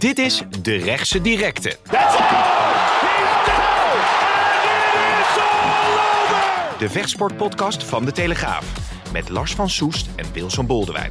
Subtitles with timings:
[0.00, 1.76] Dit is De Rechtse Directe.
[6.78, 8.92] De vechtsportpodcast van De Telegraaf.
[9.12, 11.10] Met Lars van Soest en Wilson Boldewijn.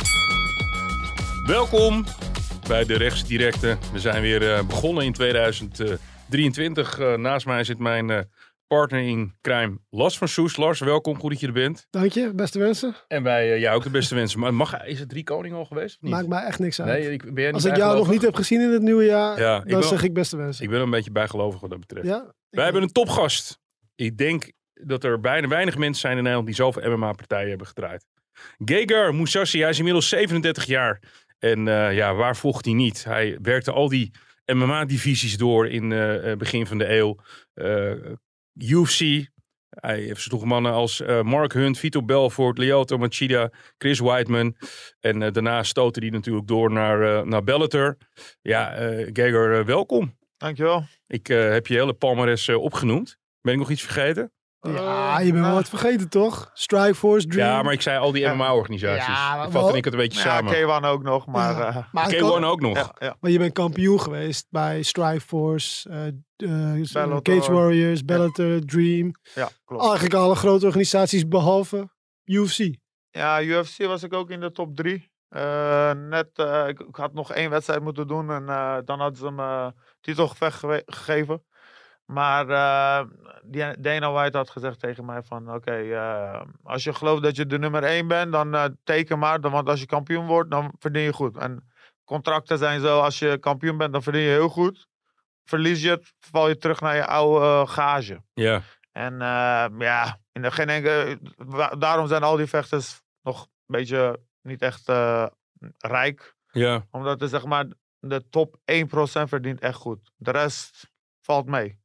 [1.46, 2.06] Welkom
[2.68, 3.78] bij de Rechtsdirecte.
[3.94, 7.00] We zijn weer eh, begonnen in 2023.
[7.00, 8.20] Eh, naast mij zit mijn eh,
[8.70, 10.58] partner in crime, Lars van Soest.
[10.58, 11.88] Lars, welkom, goed dat je er bent.
[11.90, 12.96] Dank je, beste wensen.
[13.08, 14.40] En wij, jou ook de beste wensen.
[14.40, 15.96] Maar mag, is het drie koning al geweest?
[15.96, 16.12] Of niet?
[16.12, 16.90] Maakt mij echt niks uit.
[17.00, 19.58] Nee, ik, ben Als ik jou nog niet heb gezien in het nieuwe jaar, Ja,
[19.64, 20.64] ik dan ben- zeg ik beste wensen.
[20.64, 22.08] Ik ben een beetje bijgelovig wat dat betreft.
[22.08, 22.34] ja?
[22.50, 23.60] Wij hebben een topgast.
[23.96, 28.06] Ik denk dat er bijna weinig mensen zijn in Nederland die zoveel MMA-partijen hebben gedraaid.
[28.66, 31.02] Gegard Mousasi, hij is inmiddels 37 jaar.
[31.40, 33.04] En eh, ja, waar vocht hij niet?
[33.04, 34.12] Hij werkte al die
[34.54, 37.16] MMA-divisies door in het begin van de eeuw.
[37.54, 37.92] Eh,
[38.64, 39.28] UFC.
[39.70, 44.56] Hij heeft sloeg mannen als eh, Mark Hunt, Vito Belfort, Lyoto Machida, Chris Whiteman.
[45.00, 47.98] En eh, daarna stoten die natuurlijk door naar, eh, naar Bellator.
[48.42, 50.18] Ja, eh, welkom.
[50.38, 50.84] Dankjewel.
[51.08, 53.18] Ik heb je hele palmares opgenoend.
[53.42, 54.32] Ben ik nog iets vergeten?
[54.62, 56.50] Ja, je bent wel wat vergeten toch?
[56.54, 57.48] Strikeforce, Dream.
[57.50, 58.28] Ja, maar ik zei al die.
[58.28, 59.06] MMA-organisaties.
[59.06, 60.54] Ja, maar ik vat wel- en ik het een beetje Ja, samen.
[60.82, 61.58] K1 ook nog, maar...
[61.58, 61.68] Ja.
[61.68, 62.76] eh, maar, K1 kan- ook nog.
[62.78, 63.16] ja, ja.
[63.20, 67.22] maar je bent kampioen geweest bij Strikeforce, eh eh, Bellator.
[67.22, 69.12] Cage Warriors, Bellator, Dream.
[69.36, 69.84] ja, klopt.
[69.84, 71.90] Eigenlijk alle grote organisaties behalve
[72.26, 72.70] UFC.
[73.10, 75.12] Ja, UFC was ik ook in de top 3.
[76.10, 79.26] net, eh, ik, ik had nog één wedstrijd moeten doen en eh, dan hadden ze
[79.26, 79.68] hem eh,
[80.02, 81.44] titelgevecht gewe- gegeven.
[82.10, 82.46] Maar
[83.44, 87.46] die- Dana White had gezegd tegen mij van, oké, eh, als je gelooft dat je
[87.46, 89.42] de nummer 1 bent, dan eh, teken maar.
[89.42, 91.38] Dan, want als je kampioen wordt, dan verdien je goed.
[91.38, 91.70] En
[92.04, 94.88] contracten zijn zo, als je kampioen bent, dan verdien je heel goed.
[95.44, 98.22] Verlies je het, val je terug naar je oude gage.
[98.34, 99.18] Ja, En
[99.78, 101.20] ja, in de geen enkele,
[101.78, 104.88] daarom zijn al die vechters nog een beetje niet echt
[105.78, 106.36] rijk.
[106.52, 106.86] ja.
[106.92, 107.66] Omdat er zeg maar
[108.00, 110.12] de top 1% verdient echt goed.
[110.16, 110.90] De rest
[111.22, 111.80] valt mee.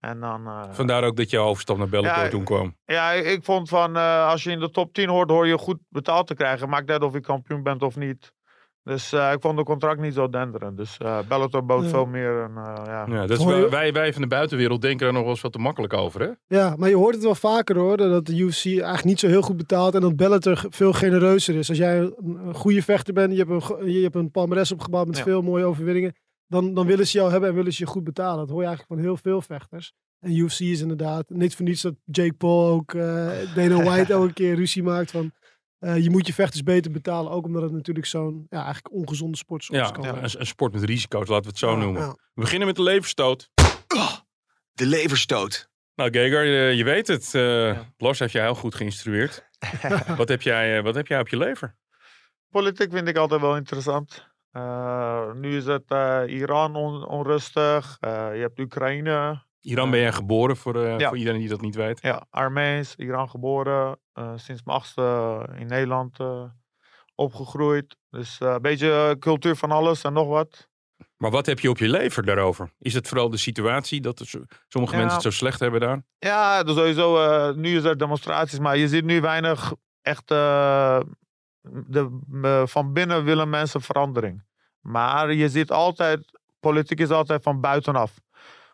[0.00, 2.76] En dan, eh, Vandaar ook dat je overstap naar Bellator Ja, toen kwam.
[2.84, 5.78] ja, ik, vond van eh, als je in de top 10 hoort, hoor je goed
[5.88, 6.68] betaald te krijgen.
[6.68, 8.32] Maakt net of je kampioen bent of niet.
[8.82, 10.76] Dus eh, ik vond de contract niet zo denderend.
[10.76, 11.88] Dus eh Bellator bood Ja.
[11.88, 12.42] veel meer.
[12.42, 13.04] En, eh, ja.
[13.08, 15.52] Ja, dat is wel- wij, wij van de buitenwereld denken er nog wel eens wat
[15.52, 16.56] te makkelijk over, hè?
[16.56, 19.42] Ja, maar je hoort het wel vaker hoor, dat de UFC eigenlijk niet zo heel
[19.42, 21.68] goed betaalt en dat Bellator veel genereuzer is.
[21.68, 25.16] Als jij een, goede vechter bent, je hebt een, je hebt een palmares opgebouwd met
[25.16, 25.22] Ja.
[25.22, 26.14] veel mooie overwinningen,
[26.48, 28.38] dan, dan willen ze jou hebben en willen ze je goed betalen.
[28.38, 29.92] Dat hoor je eigenlijk van heel veel vechters.
[30.20, 34.32] En UFC is inderdaad, niet voor niets dat Jake Paul ook, eh Dana White elke
[34.32, 35.32] keer ruzie maakt van,
[35.78, 39.36] eh, je moet je vechters beter betalen, ook omdat het natuurlijk zo'n ja, eigenlijk ongezonde
[39.36, 40.40] sport soms Ja, kan een, worden.
[40.40, 42.02] een sport met risico's, laten we het zo Ja, noemen.
[42.02, 42.08] ja.
[42.10, 43.50] We beginnen met de leverstoot.
[44.72, 45.68] De leverstoot.
[45.94, 47.34] Nou, Gegard, je, je weet het.
[47.34, 47.92] eh, Ja.
[47.96, 49.46] Lars heeft je heel goed geïnstrueerd.
[50.16, 51.76] wat, heb jij, wat heb jij op je lever?
[52.50, 54.27] Politiek vind ik altijd wel interessant.
[54.50, 57.96] Eh, nu is het eh, Iran on- onrustig.
[58.00, 59.42] eh, je hebt Oekraïne.
[59.60, 61.08] Iran ben jij geboren, voor, Ja.
[61.08, 62.02] voor iedereen die dat niet weet.
[62.02, 63.98] Ja, Armeens, Iran geboren.
[64.34, 66.16] sinds mijn achtste in Nederland
[67.14, 67.96] opgegroeid.
[68.10, 70.68] Dus een beetje cultuur van alles en nog wat.
[71.16, 72.70] Maar wat heb je op je lever daarover?
[72.78, 74.22] Is het vooral de situatie dat
[74.68, 74.98] sommige Ja.
[75.00, 76.02] mensen het zo slecht hebben daar?
[76.18, 77.52] Ja, dus sowieso.
[77.56, 79.72] nu is er demonstraties, maar je ziet nu weinig
[80.02, 80.30] echt.
[81.62, 84.44] De, eh, van binnen willen mensen verandering.
[84.80, 86.38] Maar je ziet altijd.
[86.60, 88.14] Politiek is altijd van buitenaf.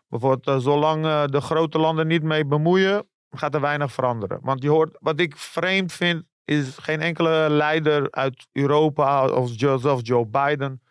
[0.07, 4.39] Bijvoorbeeld, eh, zolang eh, de grote landen niet mee bemoeien, gaat er weinig veranderen.
[4.41, 10.07] Want je hoort, wat ik vreemd vind, is geen enkele leider uit Europa of zelfs
[10.07, 10.81] Joe Biden,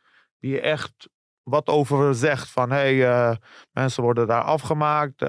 [0.41, 1.09] die echt
[1.43, 2.50] wat over zegt.
[2.50, 3.38] Van hé, hey,
[3.72, 5.25] mensen worden daar afgemaakt.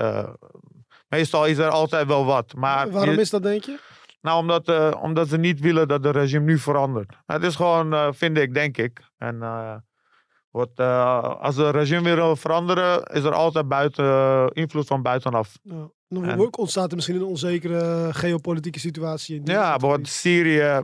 [1.07, 2.53] meestal is er altijd wel wat.
[2.55, 3.79] Maar Waarom je- is dat denk je?
[4.25, 7.13] Nou, omdat, eh, omdat ze niet willen dat het regime nu verandert.
[7.25, 9.01] Het is gewoon, eh, vind ik, denk ik.
[9.17, 9.39] En
[10.49, 15.57] wordt, eh, als het regime wil veranderen, is er altijd buiten, invloed van buitenaf.
[15.63, 15.89] Ja.
[16.07, 19.35] En- wo- ontstaat er misschien een onzekere geopolitieke situatie.
[19.35, 20.81] In Ja, bijvoorbeeld Syrië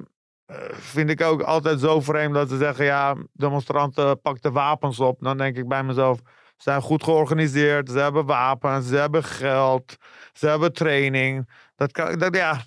[0.71, 5.19] vind ik ook altijd zo vreemd dat ze zeggen, ja, demonstranten pakten wapens op.
[5.21, 9.95] Dan denk ik bij mezelf, ze zijn goed georganiseerd, ze hebben wapens, ze hebben geld,
[10.33, 11.49] ze hebben training.
[11.75, 12.61] Dat kan, dat, ja,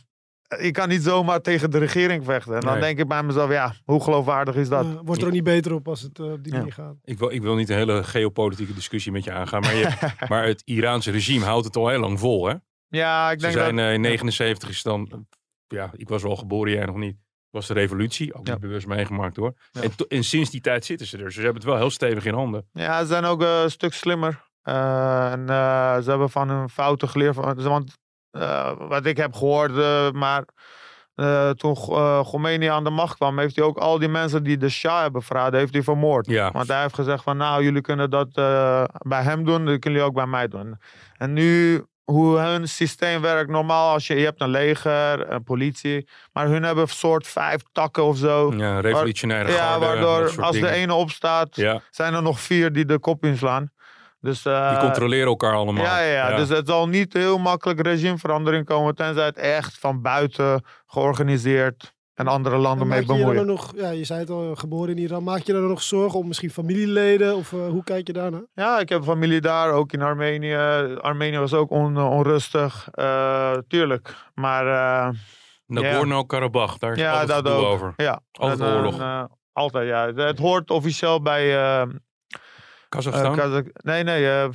[0.62, 2.54] je kan niet zomaar tegen de regering vechten.
[2.54, 2.80] En dan Nee.
[2.82, 4.84] denk ik bij mezelf, ja, hoe geloofwaardig is dat?
[4.84, 6.58] Ja, wordt er ook niet beter op als het eh, op die Ja.
[6.58, 6.94] manier gaat.
[7.04, 9.60] Ik wil, ik wil niet een hele geopolitieke discussie met je aangaan.
[9.60, 9.88] Maar, je,
[10.28, 12.54] maar het Iraanse regime houdt het al heel lang vol, hè?
[12.88, 13.84] Ja, ik Ze denk zijn dat...
[13.86, 15.26] eh, in 79 is dan...
[15.66, 17.16] Ja, ik was wel geboren, jij nog niet.
[17.50, 18.34] was de revolutie.
[18.34, 18.52] Ook Ja.
[18.52, 19.52] niet bewust meegemaakt hoor.
[19.72, 19.80] Ja.
[19.82, 21.24] En, to- en sinds die tijd zitten ze er.
[21.24, 22.68] Dus ze hebben het wel heel stevig in handen.
[22.72, 24.42] Ja, ze zijn ook eh, een stuk slimmer.
[24.62, 27.34] Eh, en eh, ze hebben van hun fouten geleerd.
[27.34, 27.94] Van, want eh,
[28.78, 30.44] wat ik heb gehoord, eh, maar
[31.14, 34.56] eh, toen uh, Khomeini aan de macht kwam, heeft hij ook al die mensen die
[34.56, 36.26] de Shah hebben verraden, heeft hij vermoord.
[36.26, 36.50] Ja.
[36.50, 39.80] Want hij heeft gezegd van, nou, jullie kunnen dat eh, bij hem doen, dat kunnen
[39.90, 40.78] jullie ook bij mij doen.
[41.16, 46.08] En nu, hoe hun systeem werkt, normaal als je, je hebt een leger, een politie,
[46.32, 48.52] maar hun hebben een soort vijf takken of zo.
[48.56, 52.72] Ja, revolutionaire ja, garde, dat waardoor als de ene opstaat, Ja, zijn er nog vier
[52.72, 53.72] die de kop inslaan.
[54.24, 55.84] Dus, eh, die controleren elkaar allemaal.
[55.84, 60.02] ja, ja, ja, dus het zal niet heel makkelijk regimeverandering komen, tenzij het echt van
[60.02, 63.46] buiten georganiseerd en andere landen mee Maak je bemoeien.
[63.46, 65.22] nog, ja, je zei het al, geboren in Iran.
[65.24, 67.36] Maak je er nog zorgen om misschien familieleden?
[67.36, 68.42] Of eh, hoe kijk je daarnaar?
[68.54, 70.56] Ja, ik heb familie daar, ook in Armenië.
[71.00, 74.14] Armenië was ook on- onrustig, eh, tuurlijk.
[74.34, 75.14] Maar eh,
[75.66, 77.92] Nagorno-Karabakh, daar is Ja, altijd dat over.
[77.96, 78.20] ja.
[78.32, 79.00] Altijd En, eh, oorlog.
[79.00, 80.12] eh, altijd, ja.
[80.12, 81.82] Het hoort officieel bij eh
[82.94, 83.32] Kazachstan?
[83.32, 84.48] eh, Kazak- Nee, nee, eh,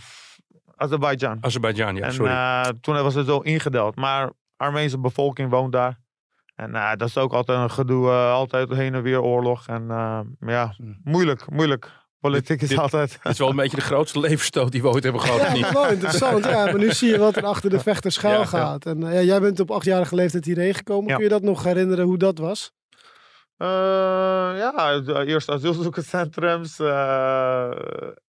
[0.75, 1.37] Azerbeidzjan.
[1.41, 2.31] Azerbeidzjan, ja, en sorry.
[2.31, 3.95] eh, toen was het zo ingedeeld.
[3.95, 5.99] Maar Armeense bevolking woont daar.
[6.55, 9.67] En dat is ook altijd een gedoe, altijd heen en weer oorlog.
[9.67, 10.83] En eh, ja, Hm.
[11.03, 11.91] moeilijk, moeilijk.
[12.19, 13.17] Politiek is dit- altijd...
[13.21, 15.71] Het is wel een beetje de grootste levensstoot die we ooit hebben gehad, Ja, niet?
[15.71, 16.43] wel interessant.
[16.45, 18.45] Ja, maar nu zie je wat er achter de vechter schuil Ja, ja.
[18.45, 18.85] gaat.
[18.85, 21.07] En ja, jij bent op achtjarige leeftijd hierheen gekomen.
[21.09, 21.15] Ja.
[21.15, 22.71] Kun je dat nog herinneren hoe dat was?
[23.57, 23.67] Eh,
[24.57, 26.79] ja, de eerste asielzoekerscentrums.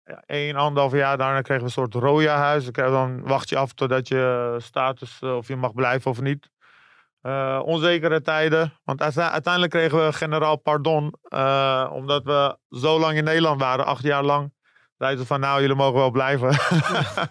[0.08, 2.66] Eh één, anderhalf jaar daarna kregen we een soort Roja-huis.
[2.72, 6.50] Dan, wacht je af totdat je status, eh, of je mag blijven of niet.
[7.22, 8.74] Eh, onzekere tijden.
[8.84, 11.14] Want uite- uiteindelijk kregen we generaal pardon.
[11.22, 14.56] eh, omdat we zo lang in Nederland waren, acht jaar lang.
[14.98, 16.50] Zeiden ze van, nou, jullie mogen wel blijven.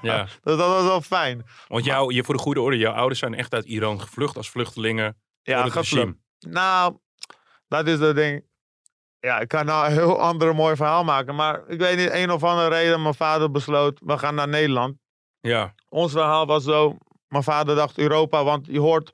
[0.00, 1.44] Ja, dus dat was wel fijn.
[1.69, 4.50] want jou, je, voor de goede orde, jouw ouders zijn echt uit Iran gevlucht als
[4.50, 6.14] vluchtelingen Ja, gevlucht.
[6.38, 6.96] Nou,
[7.69, 8.44] dat is het ding.
[9.26, 11.34] Ja, ik kan nou een heel ander mooi verhaal maken.
[11.34, 13.02] Maar ik weet niet, een of andere reden.
[13.02, 14.94] Mijn vader besloot, we gaan naar Nederland.
[15.40, 16.96] Ja, Ons verhaal was zo.
[17.28, 19.12] Mijn vader dacht Europa, want je hoort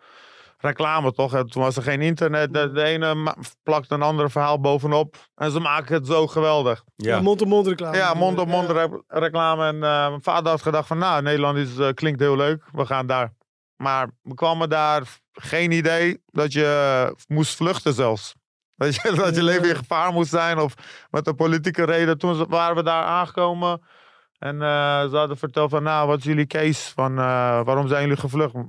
[0.58, 1.34] reclame toch?
[1.34, 2.52] En Toen was er geen internet.
[2.54, 5.16] De, de ene plakt een ander verhaal bovenop.
[5.34, 6.84] En ze maken het zo geweldig.
[6.96, 7.20] ja.
[7.20, 7.96] mond-op-mond reclame.
[7.96, 9.66] Ja, mond-op-mond re- reclame.
[9.66, 12.64] En eh, mijn vader had gedacht van, nou, Nederland is, eh, klinkt heel leuk.
[12.72, 13.32] We gaan daar.
[13.76, 18.34] Maar we kwamen daar, geen idee dat je moest vluchten zelfs.
[18.82, 19.46] Dat je, dat je Ja.
[19.46, 20.74] leven in gevaar moest zijn of
[21.10, 22.18] met een politieke reden.
[22.18, 23.82] Toen waren we daar aangekomen.
[24.38, 26.92] En eh, ze hadden verteld van, nou, wat is jullie case?
[26.94, 27.24] Van, eh,
[27.64, 28.54] waarom zijn jullie gevlucht?
[28.54, 28.68] Mijn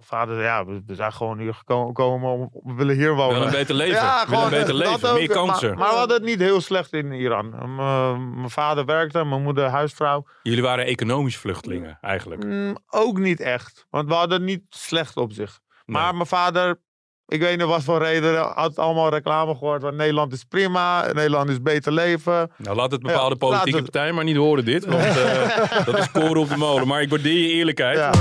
[0.00, 2.30] vader zei, ja, we, we zijn gewoon hier geko- gekomen.
[2.30, 3.32] om- We willen hier We wonen.
[3.32, 3.94] willen een beter leven.
[4.02, 5.10] Ja, we willen een beter dat leven.
[5.10, 5.18] ook.
[5.18, 5.68] Meer kansen.
[5.68, 7.54] Maar, maar we hadden het niet heel slecht in Iran.
[7.54, 10.26] Eh, Mijn vader werkte, mijn moeder huisvrouw.
[10.42, 12.44] Jullie waren economische vluchtelingen, eigenlijk.
[12.44, 13.86] Mm, ook niet echt.
[13.90, 15.58] Want we hadden het niet slecht op zich.
[15.86, 15.96] Nee.
[16.02, 16.80] Maar mijn vader,
[17.26, 19.80] ik weet niet wat voor reden, had allemaal reclame gehoord.
[19.82, 22.50] van Nederland is prima, Nederland is beter leven.
[22.56, 24.84] Nou, laat het bepaalde Ja, politieke het- partijen maar niet horen dit.
[24.84, 26.86] Want eh, dat is koren op de molen.
[26.86, 27.96] Maar ik waardeer je eerlijkheid.
[27.98, 28.12] Ja.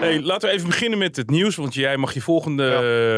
[0.00, 1.56] Hey, laten we even beginnen met het nieuws.
[1.56, 2.68] Want jij mag je volgende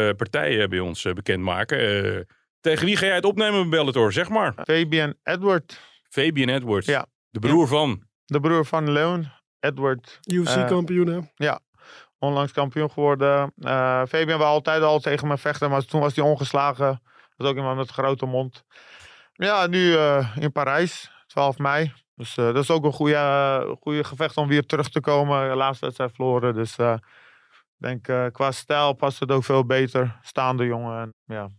[0.09, 1.79] eh, partijen bij ons eh, bekendmaken.
[2.05, 2.19] Eh,
[2.61, 4.13] tegen wie ga jij het opnemen met Bellator?
[4.13, 4.53] Zeg maar.
[4.63, 5.79] Fabian Edward,
[6.09, 6.87] Fabian Edwards.
[6.87, 7.05] Ja.
[7.29, 8.01] De broer van.
[8.25, 9.27] de broer van Leon.
[9.59, 11.19] Edward, Eh, UFC-kampioen, hè?
[12.19, 13.53] Onlangs kampioen geworden.
[13.59, 17.01] Eh Fabian wou altijd al tegen me vechten, maar toen was hij ongeslagen.
[17.35, 18.63] Dat is ook iemand met grote mond.
[19.33, 21.93] Ja, nu eh, in Parijs, 12 mei.
[22.15, 25.49] Dus eh, dat is ook een goede, goede gevecht om weer terug te komen.
[25.49, 26.53] De laatste wedstrijd verloren.
[26.53, 26.99] Dus ik
[27.77, 30.19] denk qua stijl past het ook veel beter.
[30.21, 31.01] Staande jongen.
[31.01, 31.49] En, ja,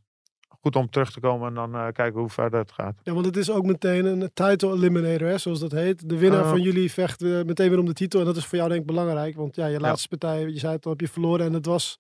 [0.61, 2.95] goed om terug te komen en dan eh, kijken hoe verder het gaat.
[3.03, 6.09] Ja, want het is ook meteen een title eliminator, hè, zoals dat heet.
[6.09, 8.21] De winnaar Uh, van jullie vecht eh, meteen weer om de titel.
[8.21, 9.37] En dat is voor jou denk ik belangrijk.
[9.37, 11.47] Want ja, je laatste partij, je zei het al, heb je verloren.
[11.47, 11.99] En het was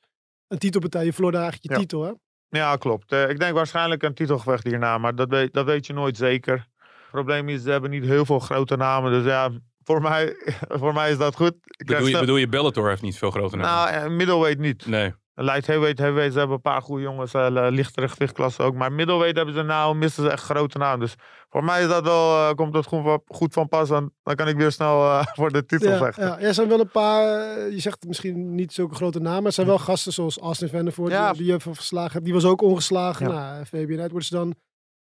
[0.48, 1.04] een titelpartij.
[1.04, 1.86] Je verloor daar eigenlijk je Ja.
[1.86, 2.12] titel, hè?
[2.58, 3.12] Ja, klopt.
[3.12, 6.54] Eh, ik denk waarschijnlijk een titelgevecht hierna, maar dat weet, dat weet je nooit zeker.
[6.78, 9.10] Het probleem is, ze hebben niet heel veel grote namen.
[9.12, 9.50] Dus ja,
[9.82, 10.34] voor mij,
[10.80, 11.54] voor mij is dat goed.
[11.66, 13.94] Ik Bedoel je, bedoel je Bellator heeft niet veel groter namen?
[14.00, 14.86] Nou, middleweight niet.
[14.86, 15.14] nee.
[15.40, 17.34] Light heavyweight, heavyweight, ze hebben een paar goede jongens.
[17.34, 18.74] eh, lichtere gewichtklassen ook.
[18.74, 21.00] Maar middleweight hebben ze nou, missen ze echt grote namen.
[21.00, 21.14] Dus
[21.48, 23.90] voor mij is dat wel, eh, komt dat goed van, goed van pas.
[23.90, 26.26] En dan kan ik weer snel eh, voor de titel Ja, vechten.
[26.26, 27.24] ja, er zijn wel een paar,
[27.70, 31.10] je zegt misschien niet zulke grote namen, maar er zijn wel gasten zoals Austin Vandervoort,
[31.12, 31.32] Ja.
[31.32, 32.24] die, die je verslagen hebt.
[32.24, 33.28] Die was ook ongeslagen.
[33.28, 33.32] Ja.
[33.52, 34.48] Nou, Fabian Edwards dan.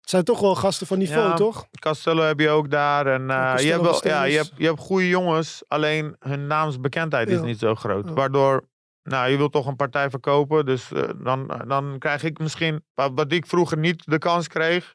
[0.01, 1.33] Het zijn toch wel gasten van niveau, Ja.
[1.33, 1.65] toch?
[1.79, 3.07] Castello heb je ook daar.
[3.07, 7.29] En, Costello, je, hebt wel, ja, je, hebt, je hebt goede jongens, alleen hun naamsbekendheid
[7.29, 7.43] is Ja.
[7.43, 8.07] niet zo groot.
[8.07, 8.13] Ja.
[8.13, 8.63] Waardoor,
[9.03, 10.65] nou, je wilt toch een partij verkopen.
[10.65, 14.93] Dus eh, dan, dan krijg ik misschien, wat, wat ik vroeger niet de kans kreeg,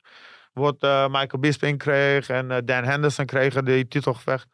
[0.52, 4.46] wat eh, Michael Bisping kreeg en eh, Dan Henderson kregen die titelgevecht.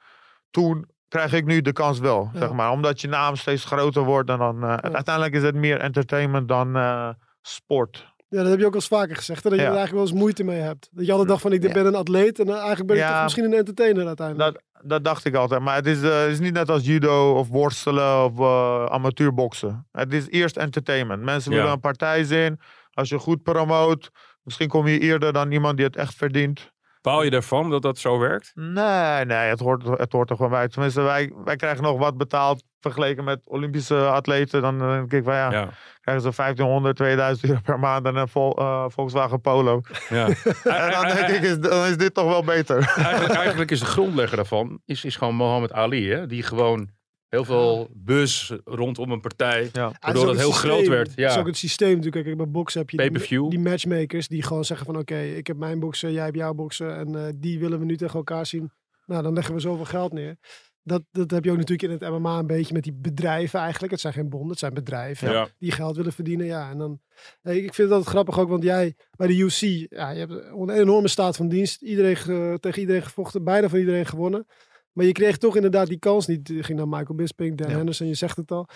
[0.50, 2.38] Toen krijg ik nu de kans wel, Ja.
[2.38, 2.70] zeg maar.
[2.70, 6.76] Omdat je naam steeds groter wordt en dan, eh, uiteindelijk is het meer entertainment dan
[6.76, 7.08] eh,
[7.42, 8.11] sport.
[8.32, 9.44] Ja, dat heb je ook al eens vaker gezegd.
[9.44, 9.50] Hè?
[9.50, 9.70] Dat je Ja.
[9.70, 10.88] er eigenlijk wel eens moeite mee hebt.
[10.92, 11.72] Dat je altijd dacht van ik Ja.
[11.72, 14.52] ben een atleet en eigenlijk ben ik toch misschien een entertainer uiteindelijk.
[14.52, 15.60] Dat, dat dacht ik altijd.
[15.60, 19.86] Maar het is, eh, het is niet net als judo of worstelen of eh, amateurboksen.
[19.92, 21.22] Het is eerst entertainment.
[21.22, 21.56] Mensen Ja.
[21.56, 22.60] willen een partij zien.
[22.92, 24.10] Als je goed promoot,
[24.42, 26.71] misschien kom je eerder dan iemand die het echt verdient.
[27.02, 28.52] Baal je ervan dat dat zo werkt?
[28.54, 30.68] Nee, nee, het hoort, het hoort er gewoon bij.
[30.68, 34.62] Tenminste, wij, wij krijgen nog wat betaald vergeleken met Olympische atleten.
[34.62, 35.68] Dan eh, denk ik van ja, Ja.
[36.00, 39.80] krijgen ze 1500, 2000 euro per maand en een Vol, eh, Volkswagen Polo.
[40.08, 40.26] ja.
[40.64, 42.92] En dan denk ik, is, dan is dit toch wel beter.
[42.96, 46.10] eigenlijk, eigenlijk is de grondlegger daarvan is, is gewoon Mohammed Ali.
[46.10, 46.26] Hè?
[46.26, 46.88] Die gewoon
[47.32, 49.62] heel veel buzz rondom een partij.
[49.62, 49.70] Ja.
[49.72, 50.70] Ja, Waardoor het heel systeem.
[50.70, 51.08] groot werd.
[51.10, 51.40] Het is Ja.
[51.40, 52.24] ook het systeem natuurlijk.
[52.24, 55.80] Kijk, bij boksen heb je die, matchmakers die gewoon zeggen van oké, ik heb mijn
[55.80, 58.70] boksen, jij hebt jouw boksen en eh, die willen we nu tegen elkaar zien.
[59.06, 60.36] Nou, dan leggen we zoveel geld neer.
[60.84, 63.92] Dat, dat heb je ook natuurlijk in het MMA een beetje met die bedrijven eigenlijk.
[63.92, 65.48] Het zijn geen bonden, het zijn bedrijven Ja.
[65.58, 66.46] die geld willen verdienen.
[66.46, 67.00] Ja, en dan,
[67.42, 71.08] ik vind dat grappig ook, want jij bij de UC, ja, je hebt een enorme
[71.08, 71.82] staat van dienst.
[71.82, 74.46] Iedereen ge- tegen iedereen gevochten, bijna van iedereen gewonnen.
[74.92, 76.48] Maar je kreeg toch inderdaad die kans niet.
[76.48, 77.76] Je ging naar Michael Bisping, Dan Ja.
[77.76, 78.68] Henderson, je zegt het al.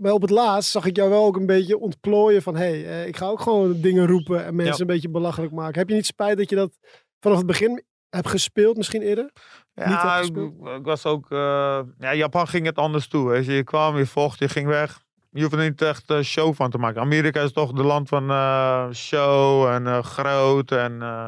[0.00, 2.56] Maar op het laatst zag ik jou wel ook een beetje ontplooien van...
[2.56, 4.80] hé, hey, eh, ik ga ook gewoon dingen roepen en mensen Ja.
[4.80, 5.78] een beetje belachelijk maken.
[5.78, 6.78] Heb je niet spijt dat je dat
[7.20, 9.30] vanaf het begin hebt gespeeld misschien eerder?
[9.74, 10.32] Ja, ik,
[10.82, 11.30] was ook.
[11.30, 13.28] eh, ja, Japan ging het anders toe.
[13.28, 13.52] Weet je.
[13.52, 15.04] je kwam, je vocht, je ging weg.
[15.30, 17.00] Je hoeft er niet echt een show van te maken.
[17.00, 20.70] Amerika is toch de land van eh, show en eh, groot.
[20.72, 21.26] En, eh,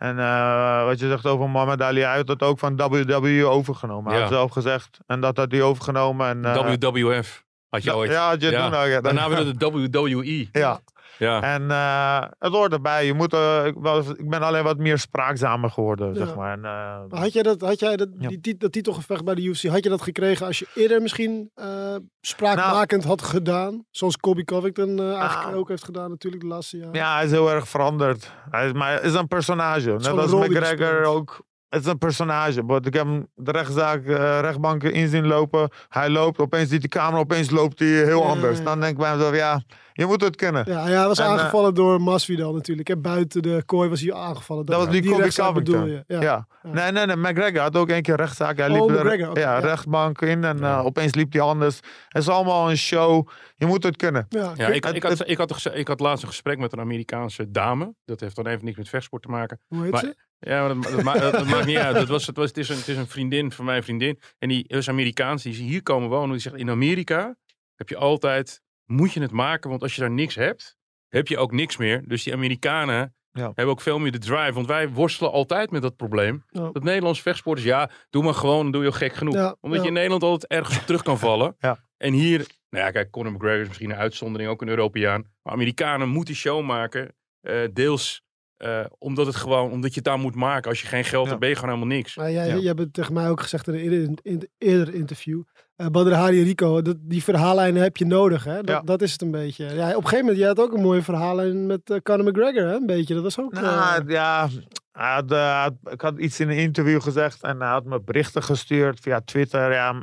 [0.00, 4.10] en eh, wat je zegt over Muhammad Ali, hij had dat ook van WWE overgenomen.
[4.10, 4.20] Hij Ja.
[4.26, 4.98] had zelf gezegd.
[5.06, 6.28] En dat had hij overgenomen.
[6.28, 8.10] En, eh, WWF had je ooit.
[8.10, 8.70] ja, had je Ja.
[8.70, 8.86] toen ook.
[8.86, 10.48] Ja, Daarna werd het de WWE.
[10.52, 10.80] ja.
[11.20, 11.42] Ja.
[11.42, 13.06] En eh, het hoort erbij.
[13.06, 16.14] Je moet, eh, ik, was, ik ben alleen wat meer spraakzamer geworden, Ja.
[16.14, 16.52] zeg maar.
[16.52, 18.28] En, eh, Had jij, dat, had jij dat, Ja.
[18.40, 21.94] die, dat titelgevecht bij de UFC, had je dat gekregen als je eerder misschien eh,
[22.20, 23.84] spraakmakend had gedaan?
[23.90, 25.56] Zoals Kobe Covington eh, eigenlijk Nou.
[25.56, 26.94] ook heeft gedaan natuurlijk de laatste jaren.
[26.94, 28.32] Ja, hij is heel erg veranderd.
[28.50, 29.90] Hij is, maar hij is een personage.
[29.90, 31.48] Net als McGregor ook.
[31.68, 32.64] Het is een personage.
[32.64, 35.68] Want ik heb hem de rechtszaak, eh, rechtbank in zien lopen.
[35.88, 38.62] Hij loopt, opeens ziet die camera, opeens loopt hij heel anders.
[38.62, 39.62] Dan denk ik bij mezelf, ja,
[40.00, 40.64] je moet het kunnen.
[40.66, 42.88] Ja, ja, hij was En, eh, aangevallen door Masvidal natuurlijk.
[42.88, 42.96] hè.
[42.96, 44.66] Buiten de kooi was hij aangevallen.
[44.66, 45.86] Dat was die Kobe Covington.
[45.90, 46.04] je.
[46.06, 46.20] Ja.
[46.20, 46.46] Ja.
[46.62, 47.16] Nee, nee, nee.
[47.16, 48.56] McGregor had ook één keer rechtszaak.
[48.58, 49.58] Hij Oh, liep ja, ja.
[49.58, 50.78] rechtbank in en Ja.
[50.78, 51.76] eh, opeens liep hij anders.
[52.08, 53.28] Het is allemaal een show.
[53.56, 54.26] Je moet het kunnen.
[54.28, 54.94] Ja, Ja, ik, ik, had,
[55.28, 57.94] ik, had, geze- ik had laatst een gesprek met een Amerikaanse dame.
[58.04, 59.60] Dat heeft dan even niks met vechtsport te maken.
[59.68, 60.16] Hoe heet maar- ze?
[60.38, 61.94] Ja, maar dat, dat, ma- dat- dat maakt niet uit.
[61.94, 64.20] Dat was, het, was, het, is een, het is een vriendin van mijn vriendin.
[64.38, 65.42] En die is Amerikaans.
[65.42, 66.30] Die is hier komen wonen.
[66.30, 67.36] Die zegt, in Amerika
[67.74, 69.70] heb je altijd, moet je het maken.
[69.70, 70.76] Want als je daar niks hebt,
[71.08, 72.02] heb je ook niks meer.
[72.08, 73.44] Dus die Amerikanen Ja.
[73.46, 74.52] hebben ook veel meer de drive.
[74.52, 76.44] Want wij worstelen altijd met dat probleem.
[76.48, 76.70] Ja.
[76.72, 79.34] Dat Nederlands vechtsport is, ja, doe maar gewoon, dan doe je gek genoeg.
[79.34, 81.54] Ja, Omdat je in Nederland altijd ergens terug kan vallen.
[81.58, 81.84] Ja.
[81.96, 82.38] En hier,
[82.70, 85.24] nou ja, kijk, Conor McGregor is misschien een uitzondering, ook een Europeaan.
[85.42, 88.22] Maar Amerikanen moeten show maken, eh, deels
[88.56, 90.70] eh, omdat het gewoon, omdat je het daar moet maken.
[90.70, 92.16] Als je geen geld hebt, ben je gewoon helemaal niks.
[92.16, 92.54] Maar jij, Ja.
[92.54, 95.42] jij hebt het tegen mij ook gezegd in een eerder interview.
[95.80, 98.44] Eh Badr Hari Rico, dat, die verhaallijnen heb je nodig.
[98.44, 98.54] Hè?
[98.56, 98.80] Dat, Ja.
[98.80, 99.64] dat is het een beetje.
[99.64, 102.62] Ja, op een gegeven moment, jij had ook een mooie verhaallijn met eh Conor McGregor.
[102.68, 102.74] Hè?
[102.74, 103.52] Een beetje, dat was ook...
[103.54, 104.48] eh, Nou, ja,
[104.92, 108.00] hij had, eh, had- ik had iets in een interview gezegd en hij had me
[108.02, 109.72] berichten gestuurd via Twitter.
[109.72, 110.02] Ja,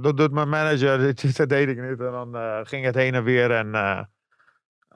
[0.00, 2.00] dat doet mijn manager, Twitter deed ik niet.
[2.00, 3.50] En dan eh, ging het heen en weer.
[3.50, 4.00] En eh,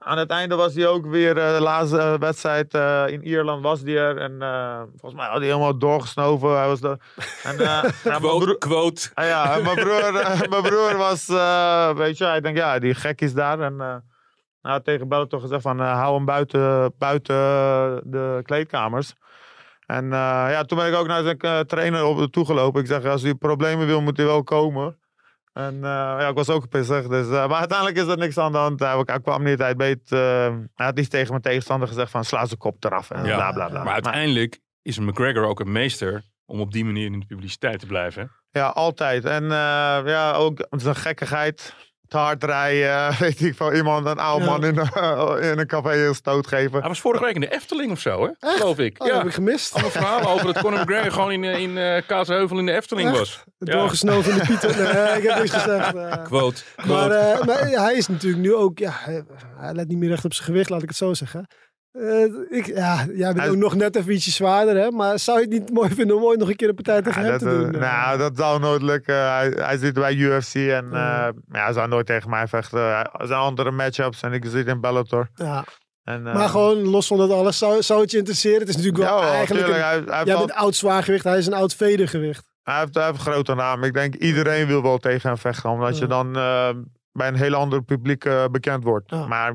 [0.05, 3.63] aan het einde was hij ook weer, eh, de laatste eh, wedstrijd eh, in Ierland
[3.63, 4.17] was hij er.
[4.17, 4.39] En
[4.91, 6.57] volgens mij had hij helemaal doorgesnoven.
[6.59, 6.99] Hij was de,
[7.43, 9.11] en, ja, Quote, broer- quote.
[9.15, 10.13] Ah ja, mijn broer,
[10.51, 11.27] mijn broer was,
[11.97, 13.61] weet je, hij denkt, ja, die gek is daar.
[13.61, 14.05] En
[14.61, 17.35] had tegen Bellator gezegd van, hou hem buiten, buiten
[18.05, 19.15] de kleedkamers.
[19.87, 22.81] En ja, toen ben ik ook naar zijn trainer op toegelopen.
[22.81, 24.97] Ik zeg, als hij problemen wil, moet hij wel komen.
[25.53, 27.09] En eh, ja, ik was ook pissig.
[27.09, 28.81] Dus, eh, maar uiteindelijk is er niks aan de hand.
[28.81, 32.25] Hij, hij kwam niet, hij weet, eh, hij had iets tegen mijn tegenstander gezegd van,
[32.25, 33.11] sla zijn kop eraf.
[33.11, 33.85] En Ja, bla, bla, bla.
[33.85, 37.87] Maar uiteindelijk is McGregor ook een meester om op die manier in de publiciteit te
[37.87, 38.31] blijven.
[38.51, 39.25] Ja, altijd.
[39.25, 41.75] En ja, ook het is een gekkigheid.
[42.13, 44.51] Te hard rijden, weet ik van iemand, een oude Ja.
[44.51, 46.79] man in, een- in een café een stoot geven.
[46.79, 48.31] Hij was vorige week in de Efteling of zo, hè?
[48.49, 48.57] Echt?
[48.57, 48.93] Geloof ik.
[48.93, 49.17] Oh, dat ja.
[49.19, 49.73] heb ik gemist.
[49.73, 53.09] Allemaal verhalen over dat Conor McGregor gewoon in, eh, in eh, Kaatsheuvel in de Efteling
[53.09, 53.19] Echt?
[53.19, 53.45] was.
[53.59, 53.73] Ja.
[53.73, 54.71] Doorgesnoven in de Pieter.
[54.95, 55.95] Nee, ik heb niks gezegd.
[55.95, 56.25] eh.
[56.25, 56.63] Quote.
[56.77, 57.15] Maar, quote.
[57.15, 59.25] eh, maar hij is natuurlijk nu ook, ja, hij,
[59.59, 61.47] hij let niet meer recht op zijn gewicht, laat ik het zo zeggen.
[61.93, 62.25] Eh,
[62.59, 64.91] ik, ja, jij bent ook nog net even ietsje zwaarder, hè?
[64.91, 67.23] Maar zou je het niet mooi vinden om ooit nog een keer een partij tegen
[67.23, 67.75] Ja, hem dat, te eh, doen?
[67.75, 67.81] eh?
[67.81, 69.15] nou, dat zou nooit lukken.
[69.33, 71.27] Hij, hij zit bij UFC en Ja.
[71.29, 72.81] eh, ja, hij zou nooit tegen mij vechten.
[72.81, 75.29] Er zijn andere matchups en ik zit in Bellator.
[75.35, 75.65] ja.
[76.05, 78.59] En, eh, Maar gewoon los van dat alles, zou, zou het je interesseren?
[78.61, 79.67] Het is natuurlijk wel ja, eigenlijk...
[79.67, 82.53] Een, hij, hij, jij valt- bent oud zwaargewicht, hij is een oud vedergewicht.
[82.63, 83.83] hij, heeft, hij heeft een grote naam.
[83.85, 85.71] Ik denk iedereen wil wel tegen hem vechten.
[85.71, 86.69] Omdat je dan eh,
[87.13, 89.11] bij een heel ander publiek bekend wordt.
[89.11, 89.55] Maar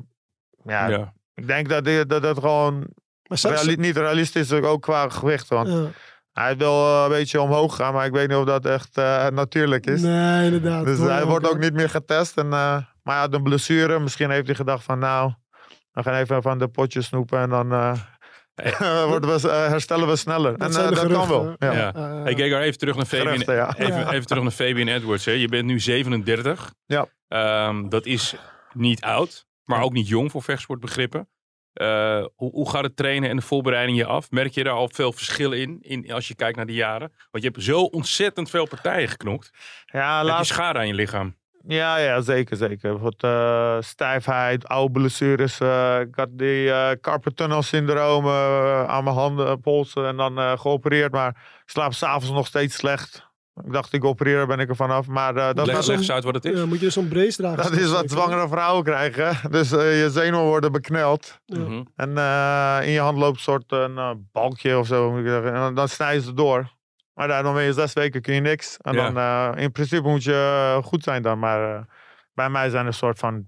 [0.63, 1.13] ja, ja.
[1.37, 2.87] Ik denk dat dit- dat dat gewoon
[3.29, 5.47] reali- niet realistisch is, ook qua gewicht.
[5.47, 5.85] Want ja.
[6.33, 9.27] hij wil eh, een beetje omhoog gaan, maar ik weet niet of dat echt eh,
[9.27, 10.01] natuurlijk is.
[10.01, 10.85] Nee, inderdaad.
[10.85, 12.37] Dus hij wordt ook niet meer getest.
[12.37, 13.99] En, eh, maar hij had een blessure.
[13.99, 15.31] Misschien heeft hij gedacht van nou,
[15.91, 17.93] we gaan even van de potjes snoepen en dan eh,
[19.09, 20.57] worden we, herstellen we sneller.
[20.57, 21.55] Dat en eh, de dat kan wel.
[21.59, 21.71] Ja.
[21.73, 21.93] Ja.
[21.93, 23.75] Eh, Hey, Gegar, even terug naar Fabian, ja.
[23.77, 24.11] even, Ja.
[24.11, 25.25] even terug naar Fabian Edwards.
[25.25, 25.31] Hè.
[25.31, 26.73] Je bent nu 37.
[26.85, 27.05] Ja.
[27.27, 28.35] Ehm, dat is
[28.73, 31.29] niet oud, maar ook niet jong voor vechtsportbegrippen.
[31.73, 34.31] Eh, hoe, hoe gaat het trainen en de voorbereiding je af?
[34.31, 37.11] Merk je daar al veel verschil in, in als je kijkt naar de jaren?
[37.31, 39.51] Want je hebt zo ontzettend veel partijen geknokt.
[39.85, 41.35] Ja, Heb je laatst, schade aan je lichaam?
[41.67, 42.99] ja, ja, zeker, zeker.
[42.99, 45.59] Wat eh, stijfheid, oude blessures.
[45.59, 48.27] eh, ik had die eh carpal tunnel syndroom
[48.87, 51.11] aan mijn handen, polsen en dan geopereerd.
[51.11, 51.29] Maar
[51.63, 53.26] ik slaap s'avonds nog steeds slecht.
[53.65, 55.07] Ik dacht, ik opereer, ben ik er vanaf.
[55.07, 56.59] Maar eh, dat, Leg, leg eens uit wat het is.
[56.59, 57.63] ja, moet je dus zo'n brace dragen?
[57.63, 59.37] dat is wat zwangere vrouwen krijgen.
[59.51, 61.39] Dus eh, je zenuwen worden bekneld.
[61.45, 61.57] Ja.
[61.59, 61.83] Mhm.
[61.95, 65.11] En eh, in je hand loopt een soort een, balkje of zo.
[65.11, 65.53] Moet ik zeggen.
[65.53, 66.75] En dan, dan snijden ze door.
[67.13, 68.77] Maar daar, dan ben je zes weken, kun je niks.
[68.81, 69.09] En Ja.
[69.11, 69.17] dan
[69.55, 71.39] eh, in principe moet je goed zijn dan.
[71.39, 71.81] Maar eh,
[72.33, 73.45] bij mij zijn er een soort van...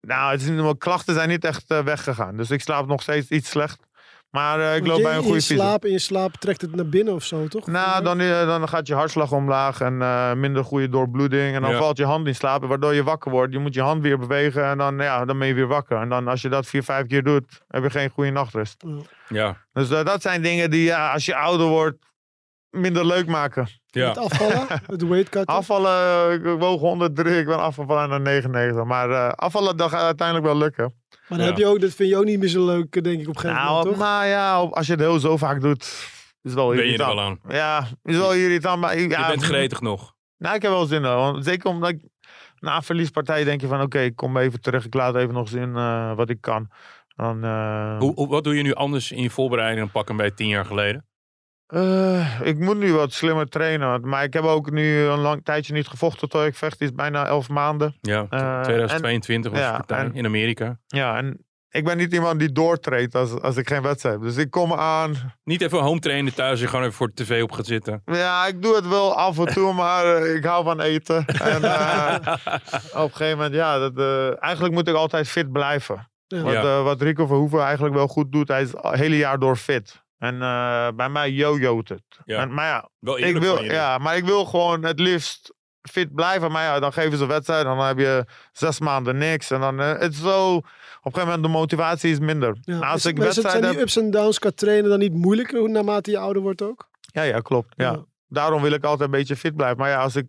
[0.00, 2.36] Nou, het is, niet- mijn klachten zijn niet echt weggegaan.
[2.36, 3.86] Dus ik slaap nog steeds iets slecht.
[4.30, 5.56] Maar eh, ik loop je- bij een goede je fysio.
[5.56, 7.66] slaap, in je slaap trekt het naar binnen of zo, toch?
[7.66, 11.54] Nou, dan, eh, dan gaat je hartslag omlaag en eh, minder goede doorbloeding.
[11.54, 11.78] En dan Ja.
[11.78, 13.52] valt je hand in slaap, waardoor je wakker wordt.
[13.52, 16.00] Je moet je hand weer bewegen en dan, ja, dan ben je weer wakker.
[16.00, 18.84] En dan als je dat vier, vijf keer doet, heb je geen goede nachtrust.
[19.28, 19.56] Ja.
[19.72, 21.98] Dus eh, dat zijn dingen die ja, als je ouder wordt
[22.70, 23.68] minder leuk maken.
[23.90, 25.46] Het afvallen, het weight cut.
[25.46, 28.84] Afvallen, ik woog 103, ik ben afgevallen naar 99.
[28.84, 30.99] Maar eh, afvallen dat gaat uiteindelijk wel lukken.
[31.30, 31.52] Maar dan Ja.
[31.54, 33.40] heb je ook, dat vind je ook niet meer zo leuk, denk ik, op een
[33.40, 33.96] gegeven Nou, moment, toch?
[34.06, 36.88] maar ja, als je het heel zo vaak doet, is het wel Ben je er
[36.88, 37.14] irritant.
[37.14, 37.38] wel aan?
[37.48, 38.80] Ja, is wel irritant.
[38.80, 40.14] Maar, ja, Je bent gretig nog.
[40.38, 41.14] Nou, ik heb wel zin in.
[41.14, 42.00] Want zeker omdat ik
[42.58, 44.84] na een verliespartij denk je van oké, ik kom even terug.
[44.86, 46.68] Ik laat even nog zien eh, wat ik kan.
[47.16, 50.30] Dan, eh, Hoe, hoe- wat doe je nu anders in je voorbereiding dan pakken bij
[50.30, 51.04] tien jaar geleden?
[51.70, 53.88] Eh, ik moet nu wat slimmer trainen.
[53.88, 56.80] want- Maar ik heb ook nu een lang tijdje niet gevochten tot ik vecht.
[56.80, 57.96] is bijna elf maanden.
[58.00, 60.78] Ja, Eh, 2022 was ja, de partij en- in Amerika.
[60.86, 64.24] Ja, en ik ben niet iemand die doortreedt als, als ik geen wedstrijd heb.
[64.24, 65.14] Dus ik kom aan.
[65.44, 68.02] Niet even home trainen thuis en gewoon even voor de tv op gaat zitten.
[68.04, 71.24] Ja, ik doe het wel af en toe, maar eh, ik hou van eten.
[71.26, 72.16] En eh,
[73.04, 76.08] op een gegeven moment, ja, dat, eh, eigenlijk moet ik altijd fit blijven.
[76.26, 76.42] Ja.
[76.42, 79.56] Wat, eh, wat Rico Verhoeven eigenlijk wel goed doet, hij is het hele jaar door
[79.56, 80.02] fit.
[80.20, 82.02] En eh, bij mij yo-yo't het.
[82.24, 82.40] Ja.
[82.40, 85.54] En, maar ja, Wel ik wil, ja, maar ik wil gewoon het liefst
[85.90, 86.52] fit blijven.
[86.52, 87.64] Maar ja, dan geven ze een wedstrijd.
[87.64, 89.50] Dan heb je zes maanden niks.
[89.50, 90.54] En dan eh, het is zo...
[90.56, 90.64] Op
[91.06, 92.56] een gegeven moment de motivatie is minder.
[92.60, 92.78] Ja.
[92.78, 93.72] Als Is- ik maar is het- wedstrijd zijn heb...
[93.72, 96.88] die ups en downs qua trainen dan niet moeilijker naarmate je ouder wordt ook?
[97.12, 97.72] Ja, ja, klopt.
[97.76, 97.92] Ja.
[97.92, 98.04] Ja.
[98.28, 99.78] Daarom wil ik altijd een beetje fit blijven.
[99.78, 100.26] Maar ja, als ik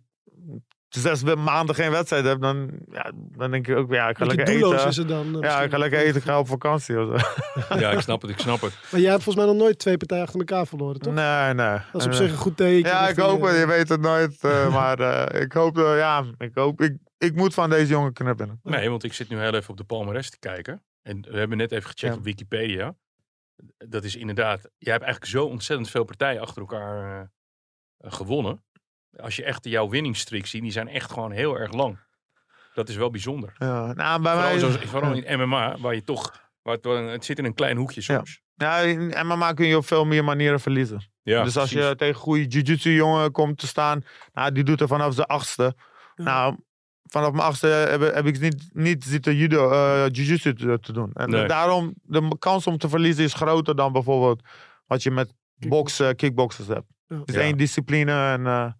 [1.00, 4.46] zes maanden geen wedstrijd heb, dan, ja, dan denk ik ook, ja, ik ga lekker
[4.46, 4.88] doelloos eten.
[4.88, 5.34] is het dan.
[5.34, 7.26] eh, Ja, ik ga lekker eten, ik ga op vakantie of zo.
[7.78, 8.72] Ja, ik snap het, ik snap het.
[8.90, 11.14] Maar jij hebt volgens mij nog nooit twee partijen achter elkaar verloren, toch?
[11.14, 11.78] Nee, nee.
[11.92, 12.90] Dat is op zich een goed teken.
[12.90, 13.56] Ja, ik hoop het.
[13.56, 14.44] je- weet het nooit.
[14.44, 18.36] eh, maar eh, ik hoop, ja, ik hoop, ik, ik moet van deze jongen kunnen
[18.36, 18.60] winnen.
[18.62, 20.82] Nee, want ik zit nu heel even op de palmarès te kijken.
[21.02, 22.18] En we hebben net even gecheckt Ja.
[22.18, 22.94] op Wikipedia.
[23.88, 27.30] Dat is inderdaad, jij hebt eigenlijk zo ontzettend veel partijen achter elkaar
[27.98, 28.64] gewonnen.
[29.20, 31.98] Als je echt jouw winningstreak ziet, die zijn echt gewoon heel erg lang.
[32.74, 33.52] Dat is wel bijzonder.
[33.58, 37.44] Ja, nou, bij Vooral, mij, vooral in MMA, waar je toch, waar het, zit in
[37.44, 38.40] een klein hoekje soms.
[38.54, 41.10] ja, in MMA kun je op veel meer manieren verliezen.
[41.22, 41.88] Ja, dus als precies.
[41.88, 45.74] je tegen goede jiu-jitsu jongen komt te staan, nou, die doet er vanaf zijn achtste.
[46.14, 46.24] Ja.
[46.24, 46.56] Nou,
[47.04, 51.10] vanaf mijn achtste heb, heb ik niet, niet zitten judo, eh jiu-jitsu te, te doen.
[51.12, 51.46] En Nee.
[51.46, 54.42] daarom, de kans om te verliezen is groter dan bijvoorbeeld
[54.86, 56.86] wat je met boksen, kickboxers hebt.
[57.08, 57.40] Het is Ja.
[57.40, 58.72] één discipline en eh,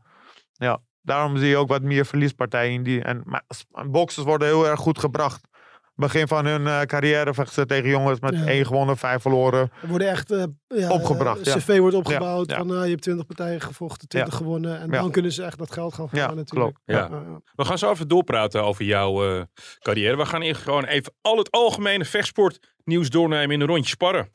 [0.63, 3.03] ja, daarom zie je ook wat meer verliespartijen in die.
[3.03, 3.43] En maar,
[3.91, 5.51] boxers worden heel erg goed gebracht.
[5.95, 8.45] Begin van hun eh, carrière vechten ze tegen jongens met Ja.
[8.47, 9.71] één gewonnen, vijf verloren.
[9.83, 11.59] Er worden echt eh, ja, Opgebracht, eh, ja.
[11.59, 14.81] cv wordt opgebouwd van eh, je hebt 20 partijen gevochten, 20 gewonnen.
[14.81, 15.01] En Ja.
[15.01, 16.77] dan kunnen ze echt dat geld gaan Ja, natuurlijk.
[16.85, 16.97] Ja.
[16.99, 17.41] Ja, ja.
[17.55, 19.43] We gaan zo even doorpraten over jouw eh,
[19.79, 20.17] carrière.
[20.17, 24.31] We gaan gewoon even al het algemene vechtsportnieuws doornemen in een rondje sparren.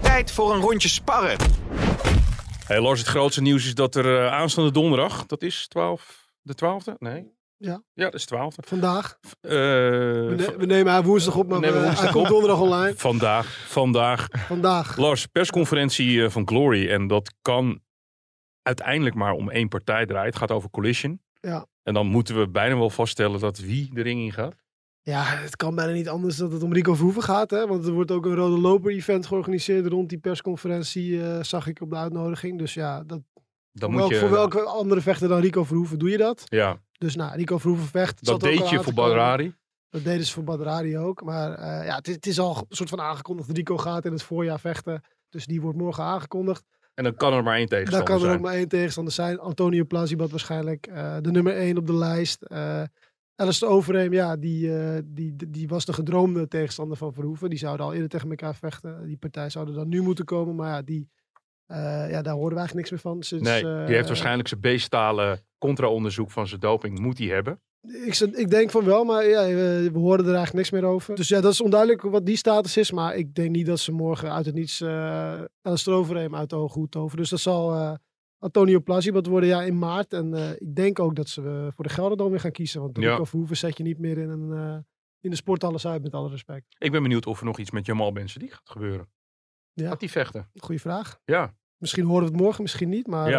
[0.00, 1.36] Tijd voor een rondje sparren.
[2.68, 6.54] Hey Lars, het grootste nieuws is dat er eh, aanstaande donderdag, dat is 12, de
[6.64, 6.92] 12e?
[6.98, 7.36] Nee.
[7.56, 7.82] Ja.
[7.92, 8.64] Ja, dat is 12e.
[8.66, 9.18] Vandaag.
[9.40, 12.24] Eh, We, ne- we nemen haar woensdag op, maar We nemen we- woensdag hij komt
[12.26, 12.30] op.
[12.32, 12.94] donderdag online.
[12.96, 14.26] vandaag, vandaag.
[14.30, 14.96] Vandaag.
[14.96, 16.90] Lars, persconferentie eh, van Glory.
[16.90, 17.80] En dat kan
[18.62, 20.26] uiteindelijk maar om één partij draaien.
[20.28, 21.22] Het gaat over Collision.
[21.40, 21.66] Ja.
[21.82, 24.54] En dan moeten we bijna wel vaststellen dat wie de ring in gaat.
[25.02, 27.50] Ja, het kan bijna niet anders dat het om Rico Verhoeven gaat.
[27.50, 27.66] Hè?
[27.66, 31.80] Want er wordt ook een Rode Loper event georganiseerd rond die persconferentie, eh, zag ik
[31.80, 32.58] op de uitnodiging.
[32.58, 33.20] Dus ja, dat,
[33.72, 36.42] Dan moet welk- je, voor welke andere vechter dan Rico Verhoeven doe je dat?
[36.44, 38.24] Ja, Dus nou, Rico Verhoeven vecht.
[38.24, 38.92] dat deed je voor.
[38.94, 39.54] Badrari.
[39.90, 41.22] Dat deden ze voor Badrari ook.
[41.24, 43.50] Maar eh, ja, het is, het is al een soort van aangekondigd.
[43.50, 45.00] Rico gaat in het voorjaar vechten.
[45.28, 46.64] Dus die wordt morgen aangekondigd.
[46.94, 48.36] En dan kan er maar één tegenstander kan er zijn.
[48.36, 49.38] ook maar één tegenstander zijn.
[49.38, 50.86] Antonio Plazibot waarschijnlijk.
[50.86, 52.42] eh, de nummer één op de lijst.
[53.40, 57.50] Alistair Overeem, ja, die, eh, die, die, was de gedroomde tegenstander van Verhoeven.
[57.50, 59.06] Die zouden al eerder tegen elkaar vechten.
[59.06, 60.54] Die partij zouden dan nu moeten komen.
[60.54, 61.08] Maar ja, die,
[61.66, 63.22] eh, ja daar horen we eigenlijk niks meer van.
[63.22, 66.98] Sinds, Nee, eh, die heeft waarschijnlijk zijn beestalen contra-onderzoek van zijn doping.
[66.98, 67.60] Moet hij hebben.
[68.04, 71.14] Ik, ik denk van wel, maar ja, we, we horen er eigenlijk niks meer over.
[71.14, 72.92] Dus ja, dat is onduidelijk wat die status is.
[72.92, 76.56] Maar ik denk niet dat ze morgen uit het niets uh, Alistair Overeem uit de
[76.56, 77.16] hoge hoed toveren.
[77.18, 77.94] Dus dat zal eh,
[78.38, 80.12] Antonio Plazibot worden ja, in maart.
[80.12, 82.80] En eh, ik denk ook dat ze eh, voor de Gelderdoom weer gaan kiezen.
[82.80, 83.10] Want Ja.
[83.10, 84.78] Rico Verhoeven zet je niet meer in, een, eh,
[85.20, 86.66] in de sport alles uit, met alle respect.
[86.78, 89.08] Ik ben benieuwd of er nog iets met Jamal Ben die gaat gebeuren.
[89.72, 89.88] Ja.
[89.88, 90.50] Gaat die vechten?
[90.54, 91.20] Goeie vraag.
[91.24, 91.56] Ja.
[91.76, 93.06] Misschien horen we het morgen, misschien niet.
[93.06, 93.30] Maar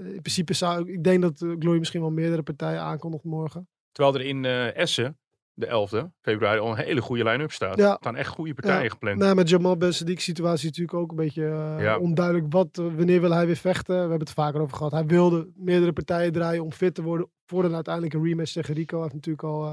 [0.00, 0.88] in principe zou ik...
[0.94, 3.68] Ik denk dat Glory misschien wel meerdere partijen aankondigt morgen.
[3.92, 5.18] Terwijl er in Essen,
[5.54, 7.76] de 11e februari, al een hele goede line-up staat.
[7.78, 7.90] Ja.
[7.90, 8.88] Er staan echt goede partijen Ja.
[8.88, 9.18] gepland.
[9.18, 11.98] Nou, met Jamal Ben Sadiq situatie natuurlijk ook een beetje eh, Ja.
[11.98, 12.46] onduidelijk.
[12.52, 13.94] Wat, eh, wanneer wil hij weer vechten?
[13.94, 14.92] We hebben het er vaker over gehad.
[14.92, 18.92] Hij wilde meerdere partijen draaien om fit te worden voor een uiteindelijke rematch tegen Rico.
[18.94, 19.72] Hij heeft natuurlijk al eh,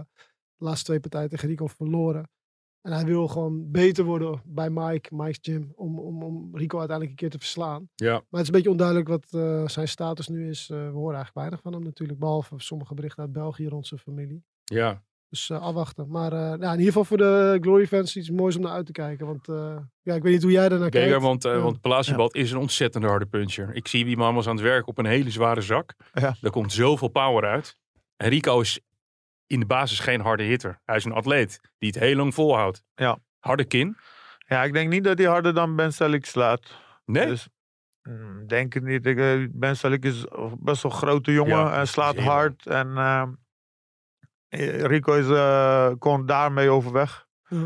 [0.57, 2.29] de laatste twee partijen tegen Rico verloren.
[2.81, 7.09] En hij wil gewoon beter worden bij Mike, Mike's gym, om, om, om Rico uiteindelijk
[7.09, 7.89] een keer te verslaan.
[7.95, 8.11] Ja.
[8.11, 9.27] Maar het is een beetje onduidelijk wat
[9.71, 10.67] zijn status nu is.
[10.67, 14.43] We horen eigenlijk weinig van hem natuurlijk, behalve sommige berichten uit België rond zijn familie.
[14.63, 15.03] Ja.
[15.29, 16.09] Dus eh, afwachten.
[16.09, 18.85] Maar eh, nou, in ieder geval voor de Glory fans iets moois om naar uit
[18.85, 19.25] te kijken.
[19.25, 21.21] Want eh, ja, ik weet niet hoe jij daarnaar kijkt.
[21.21, 22.15] want, eh Ja.
[22.15, 23.75] want is een ontzettende harde puncher.
[23.75, 25.93] Ik zie die man was aan het werk op een hele zware zak.
[26.13, 26.35] Ja.
[26.41, 27.77] Daar komt zoveel power uit.
[28.17, 28.79] En Rico is
[29.47, 30.81] in de basis geen harde hitter.
[30.85, 32.83] Hij is een atleet die het heel lang volhoudt.
[32.95, 33.19] Ja.
[33.39, 33.97] Harde kin?
[34.47, 36.71] Ja, ik denk niet dat hij harder dan Ben Selleck slaat.
[37.05, 37.27] Nee.
[37.27, 37.47] Dus,
[38.01, 39.05] mm, denk het niet.
[39.05, 40.25] Ik, ben Selleck is
[40.59, 42.65] best wel een grote jongen Ja, en slaat hard.
[42.65, 43.27] En ehm, eh,
[44.49, 47.25] Rico is, eh, kon daarmee overweg.
[47.49, 47.57] Ja.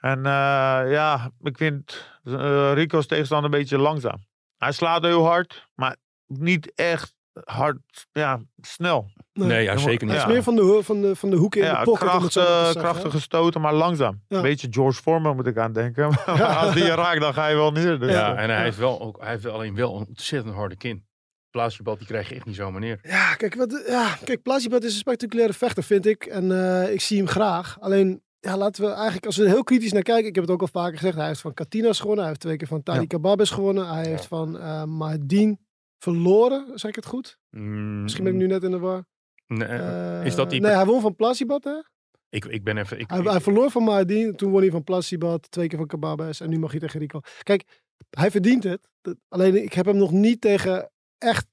[0.00, 4.26] En eh, ja, ik vind eh, Rico's tegenstander een beetje langzaam.
[4.56, 7.14] Hij slaat heel hard, maar niet echt
[7.44, 7.78] hard,
[8.12, 9.10] ja, snel.
[9.32, 9.48] Nee.
[9.48, 10.16] Nee, ja, zeker Hij niet.
[10.16, 10.28] is Ja.
[10.28, 12.00] meer van de, van, de, van de hoek in ja, de pocket.
[12.00, 12.72] het kracht, eh, zeggen, hè.
[12.80, 14.22] krachtige stoten, maar langzaam.
[14.28, 14.40] Ja.
[14.40, 16.10] Beetje George Foreman moet ik aan denken.
[16.26, 17.98] maar als die je raakt, dan ga je wel neer.
[17.98, 20.76] Dus, Ja, eh, en hij heeft, wel ook, hij heeft alleen wel een ontzettend harde
[20.76, 21.06] kin.
[21.52, 22.98] Palaciobad, die krijg je echt niet zomaar neer.
[23.02, 26.24] Ja, kijk, wat, ja, kijk Plazibot is een spectaculaire vechter, vind ik.
[26.24, 26.52] En
[26.84, 27.80] eh, ik zie hem graag.
[27.80, 30.26] Alleen, ja, laten we eigenlijk, als we er heel kritisch naar kijken.
[30.28, 31.16] Ik heb het ook al vaker gezegd.
[31.16, 32.20] Hij heeft van Katinas gewonnen.
[32.20, 33.06] Hij heeft twee keer van Tadi Ja.
[33.06, 33.88] Kababes gewonnen.
[33.94, 35.58] Hij heeft van eh Mahedin
[35.98, 36.66] verloren.
[36.78, 37.38] Zeg ik het goed?
[37.50, 38.96] Misschien ben ik nu net in de war.
[39.46, 40.60] Mm, Nee, Eh, is dat die...
[40.60, 41.82] Nee, hij won van Plazibot, hè?
[42.28, 42.98] ik, ik ben even...
[43.00, 44.36] Ik, Hij, ik- hij verloor van Mahedin.
[44.36, 45.50] Toen won hij van Plazibot.
[45.50, 46.40] Twee keer van Kababes.
[46.40, 47.20] En nu mag hij tegen Rico.
[47.42, 48.88] Kijk, hij verdient het.
[49.28, 50.90] Alleen, ik heb hem nog niet tegen
[51.22, 51.46] echt,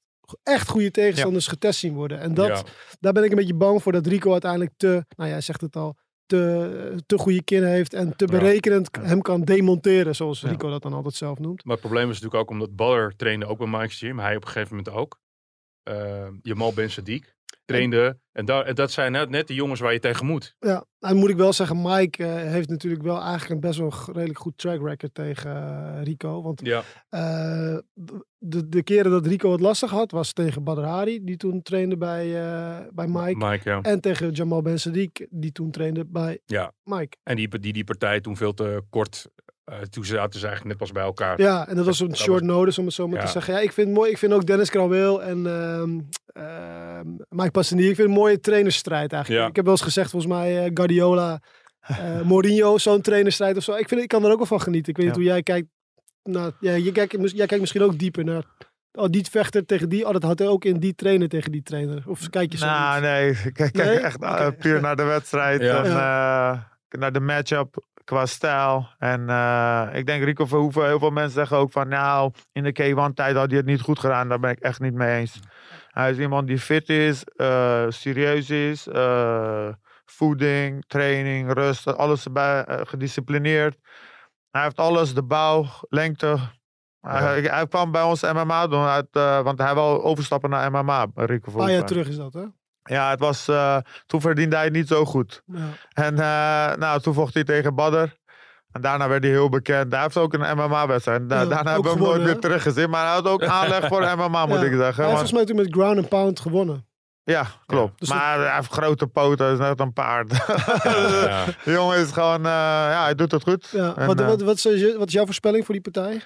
[0.43, 2.19] echt goede tegenstanders getest zien worden.
[2.19, 2.63] En dat, ja.
[2.99, 5.75] daar ben ik een beetje bang voor dat Rico uiteindelijk te, nou jij zegt het
[5.75, 9.01] al, te, te goede kin heeft en te berekenend Ja.
[9.01, 10.43] hem kan demonteren, zoals.
[10.43, 11.63] Rico dat dan altijd zelf noemt.
[11.65, 14.19] Maar het probleem is natuurlijk ook omdat Baller trainde ook bij Mike's Gym.
[14.19, 15.19] Hij op een gegeven moment ook.
[15.83, 18.19] Eh, Jamal Ben Sadiq trainde.
[18.31, 20.55] En, daar en dat zijn net, net de jongens waar je tegen moet.
[20.59, 23.93] Ja, dan moet ik wel zeggen, Mike eh, heeft natuurlijk wel eigenlijk een best wel
[24.13, 26.41] redelijk goed track record tegen eh, Rico.
[26.41, 26.83] Want Ja.
[27.09, 27.77] eh,
[28.37, 31.97] de, de keren dat Rico het lastig had, was tegen Badr Hari, die toen trainde
[31.97, 32.27] bij,
[32.93, 33.45] bij Mike.
[33.45, 33.81] Mike, ja.
[33.81, 36.73] En tegen Jamal Ben Sadiq, die toen trainde bij Ja.
[36.83, 37.17] Mike.
[37.23, 39.27] En die, die, die partij toen veel te kort.
[39.69, 41.41] Eh toen zaten ze eigenlijk net pas bij elkaar.
[41.41, 43.25] Ja, en dat was een dat short was- notice om het zo maar Ja.
[43.25, 43.53] te zeggen.
[43.53, 44.11] Ja, ik vind het mooi.
[44.11, 45.99] Ik vind ook Dennis Kraweel en ehm
[46.33, 47.89] ehm, Mike Passanier.
[47.89, 49.43] Ik vind het een mooie trainersstrijd eigenlijk.
[49.43, 49.49] Ja.
[49.49, 51.41] Ik heb wel eens gezegd, volgens mij eh, Guardiola,
[51.79, 53.73] eh, Mourinho, zo'n trainersstrijd of zo.
[53.75, 54.89] Ik, vind, ik kan er ook wel van genieten.
[54.91, 55.67] Ik weet niet hoe jij kijkt.
[56.23, 58.43] Nou, ja, je kijkt, jij kijkt misschien ook dieper naar.
[58.91, 60.05] Oh, die vechter tegen die.
[60.05, 62.03] Oh, dat had hij ook in die trainer tegen die trainer.
[62.07, 62.65] Of kijk je zo?
[62.65, 63.03] Nou, niet?
[63.09, 63.29] nee.
[63.45, 63.99] Ik kijk, kijk Nee?
[63.99, 65.61] echt puur naar de wedstrijd.
[65.61, 65.77] Ja.
[65.83, 68.87] En eh, naar de matchup qua stijl.
[68.97, 71.87] En eh, ik denk Rico Verhoeven, heel veel mensen zeggen ook van...
[71.87, 74.29] Nou, in de K1-tijd had hij het niet goed gedaan.
[74.29, 75.39] Daar ben ik echt niet mee eens.
[75.87, 78.87] Hij is iemand die fit is, eh, serieus is.
[78.87, 79.69] eh,
[80.05, 82.65] voeding, training, rust, alles erbij.
[82.67, 83.77] gedisciplineerd.
[84.51, 86.37] Hij heeft alles, de bouw, lengte.
[87.01, 89.07] Hij, hij kwam bij ons MMA doen, uit,
[89.43, 91.73] want hij wil overstappen naar MMA, Rico Een paar Verhoeven.
[91.73, 92.45] jaar terug is dat, hè?
[92.89, 95.41] Ja, het was, eh, toen verdiende hij het niet zo goed.
[95.45, 95.59] Ja.
[95.93, 98.17] En eh, nou, toen vocht hij tegen Badr.
[98.71, 99.91] En daarna werd hij heel bekend.
[99.91, 101.21] Hij heeft ook een MMA-wedstrijd.
[101.21, 102.89] Ja, daarna hebben we hem nooit meer teruggezien.
[102.89, 104.77] Maar hij had ook aanleg voor MMA, moet ik zeggen.
[104.77, 106.85] Hij heeft Want- volgens mij toen met ground and pound gewonnen.
[107.23, 107.99] ja, klopt.
[107.99, 109.45] dus maar hij heeft grote poten.
[109.45, 110.31] Hij is net een paard.
[111.27, 111.45] Ja.
[111.63, 112.45] De jongen is gewoon...
[112.45, 112.51] eh,
[112.91, 113.73] ja, hij doet het goed.
[113.73, 116.21] En, wat, wat, wat, is, wat is jouw voorspelling voor die partij?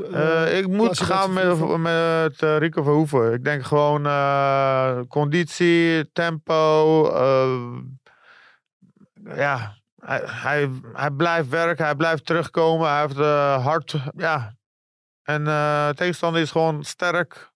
[0.00, 3.32] Eh, ik moet gaan met, met eh, Rico Verhoeven.
[3.32, 7.78] Ik denk gewoon eh, conditie, tempo, eh,
[9.36, 12.88] ja, hij, hij, hij blijft werken, hij blijft terugkomen.
[12.90, 14.54] Hij heeft eh, hard, ja.
[15.22, 17.51] En eh tegenstander is gewoon sterk.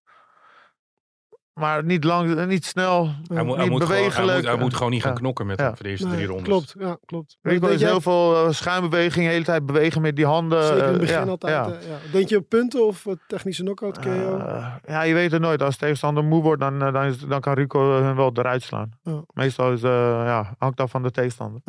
[1.61, 4.75] Maar niet lang, niet snel, Hij moet, hij, niet moet gewoon, hij, moet, hij moet
[4.75, 5.65] gewoon niet gaan knokken met Ja.
[5.65, 6.45] hem voor de eerste Nee, drie rondes.
[6.49, 7.39] Klopt, ja, klopt.
[7.43, 10.63] Denk is jij- heel veel eh, schuimbeweging, de hele tijd bewegen met die handen.
[10.63, 11.55] Zeker in het eh, begin ja, altijd.
[11.55, 11.65] ja.
[11.73, 12.13] eh, ja.
[12.13, 14.11] Denk je op punten of eh, technische knockout KO?
[14.39, 15.63] Eh, ja, je weet het nooit.
[15.63, 18.91] Als tegenstander moe wordt, dan, eh, dan, is, dan kan Rico hun wel eruit slaan.
[19.03, 19.23] Ja.
[19.35, 19.91] Meestal is, eh,
[20.25, 21.61] ja, hangt af van de tegenstander.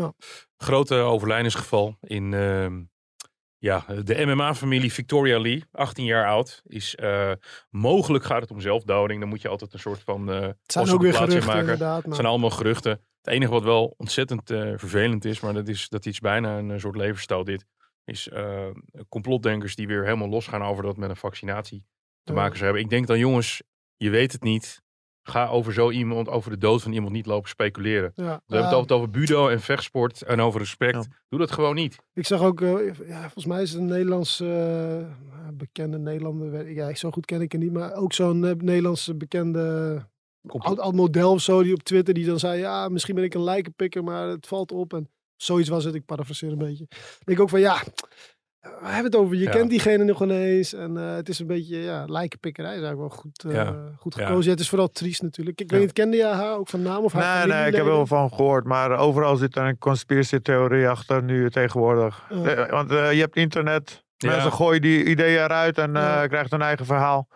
[0.57, 2.73] Grote overlijdensgeval in ehm,
[3.59, 6.61] ja, de MMA-familie Victoria Lee, 18 jaar oud.
[6.65, 7.31] Is, eh,
[7.69, 9.19] mogelijk gaat het om zelfdoding.
[9.19, 11.61] Dan moet je altijd een soort van eh het zijn ook weer geruchten maken.
[11.61, 11.97] inderdaad.
[11.97, 12.91] Het Maar, zijn allemaal geruchten.
[12.91, 16.79] Het enige wat wel ontzettend eh, vervelend is, maar dat is, dat is bijna een
[16.79, 17.65] soort levensstijl dit,
[18.03, 18.29] is
[19.09, 21.85] complotdenkers die weer helemaal losgaan over dat met een vaccinatie
[22.23, 22.83] te maken zou hebben.
[22.83, 23.61] Ik denk dan jongens,
[23.97, 24.81] je weet het niet.
[25.27, 28.11] Ga over zo iemand, over de dood van iemand niet lopen speculeren.
[28.15, 30.93] ja, We ja, hebben het altijd over budo en vechtsport en over respect.
[30.95, 31.03] Ja.
[31.29, 31.95] Doe dat gewoon niet.
[32.13, 34.97] Ik zag ook, eh, ja, volgens mij is het een Nederlands eh,
[35.53, 36.67] bekende Nederlander.
[36.67, 40.05] ik- Ja, zo goed ken ik hem niet, maar ook zo'n eh, Nederlandse bekende
[40.47, 43.33] oud, oud model of zo die op Twitter die dan zei, ja, misschien ben ik
[43.33, 45.95] een lijkenpikker, maar het valt op en zoiets was het.
[45.95, 46.83] Ik parafraseer een beetje.
[46.89, 47.83] Ik denk ook van, ja,
[48.81, 49.49] we hebben het over, je Ja.
[49.51, 53.19] kent diegene nog ineens en eh, het is een beetje, ja, lijkenpikkerij is eigenlijk wel
[53.19, 53.75] goed, eh, Ja.
[53.99, 54.43] goed gekozen.
[54.43, 55.61] Ja, het is vooral triest natuurlijk.
[55.61, 55.75] Ik Ja.
[55.77, 57.91] weet niet, kende jij haar ook van naam of haar Nee, nee, ik heb er
[57.91, 58.65] wel van gehoord.
[58.65, 62.23] Maar overal zit er een conspiratietheorie achter nu tegenwoordig.
[62.29, 64.05] Eh, want eh, je hebt internet.
[64.17, 64.29] Ja.
[64.31, 66.27] Mensen gooien die ideeën eruit en eh Ja.
[66.27, 67.27] krijgen hun eigen verhaal.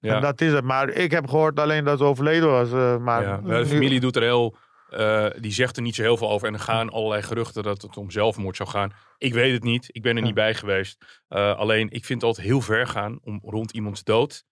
[0.00, 0.14] Ja.
[0.14, 0.64] En dat is het.
[0.64, 2.72] Maar ik heb gehoord alleen dat ze overleden was.
[2.72, 4.56] eh, maar Ja, nu- maar de familie doet er heel,
[4.92, 6.48] eh, die zegt er niet zo heel veel over.
[6.48, 8.92] En er gaan allerlei geruchten dat het om zelfmoord zou gaan.
[9.18, 9.88] Ik weet het niet.
[9.92, 10.24] Ik ben er Ja.
[10.24, 11.22] niet bij geweest.
[11.28, 14.44] Eh, alleen, ik vind het altijd heel ver gaan om rond iemands dood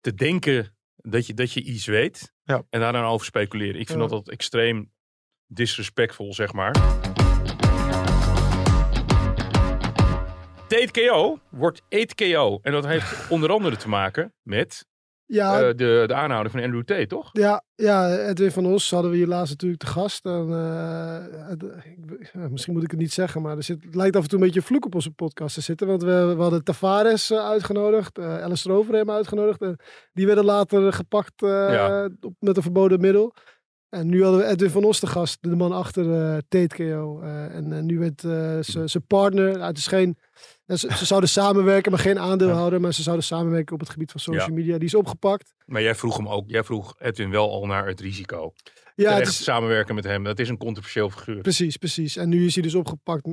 [0.00, 2.34] te denken dat je, dat je iets weet.
[2.42, 2.62] Ja.
[2.70, 3.80] En daar dan over speculeren.
[3.80, 4.04] Ik vind Ja.
[4.04, 4.92] dat altijd extreem
[5.46, 6.72] disrespectvol, zeg maar.
[10.68, 12.58] TKO wordt 8KO.
[12.62, 14.86] En dat heeft onder andere te maken met
[15.28, 17.28] Ja, eh, de, de aanhouding van Andrew Tate, toch?
[17.32, 20.24] Ja, ja, Edwin van Os hadden we hier laatst natuurlijk te gast.
[20.24, 21.50] En, eh,
[21.92, 24.28] ik- ja, misschien moet ik het niet zeggen, maar er zit, het lijkt af en
[24.28, 25.86] toe een beetje vloek op onze podcast te zitten.
[25.86, 29.60] Want we, we hadden Tavares eh, uitgenodigd, eh Alice Rover hebben uitgenodigd.
[29.62, 29.76] En
[30.12, 32.08] die werden later gepakt eh, Ja.
[32.20, 33.34] op, met een verboden middel.
[33.88, 37.20] En nu hadden we Edwin van Os te gast, de man achter eh TKO.
[37.22, 40.16] eh, en eh, nu werd eh, zijn partner, het is geen...
[40.66, 42.80] en Ze, ze zouden samenwerken, maar geen aandeelhouder.
[42.80, 44.54] Maar ze zouden samenwerken op het gebied van social Ja.
[44.54, 44.74] media.
[44.78, 45.54] Die is opgepakt.
[45.66, 48.52] Maar jij vroeg hem ook, jij vroeg Edwin wel al naar het risico.
[48.94, 51.40] Ja, het is, samenwerken met hem, dat is een controversieel figuur.
[51.40, 52.16] Precies, precies.
[52.16, 53.26] En nu is hij dus opgepakt,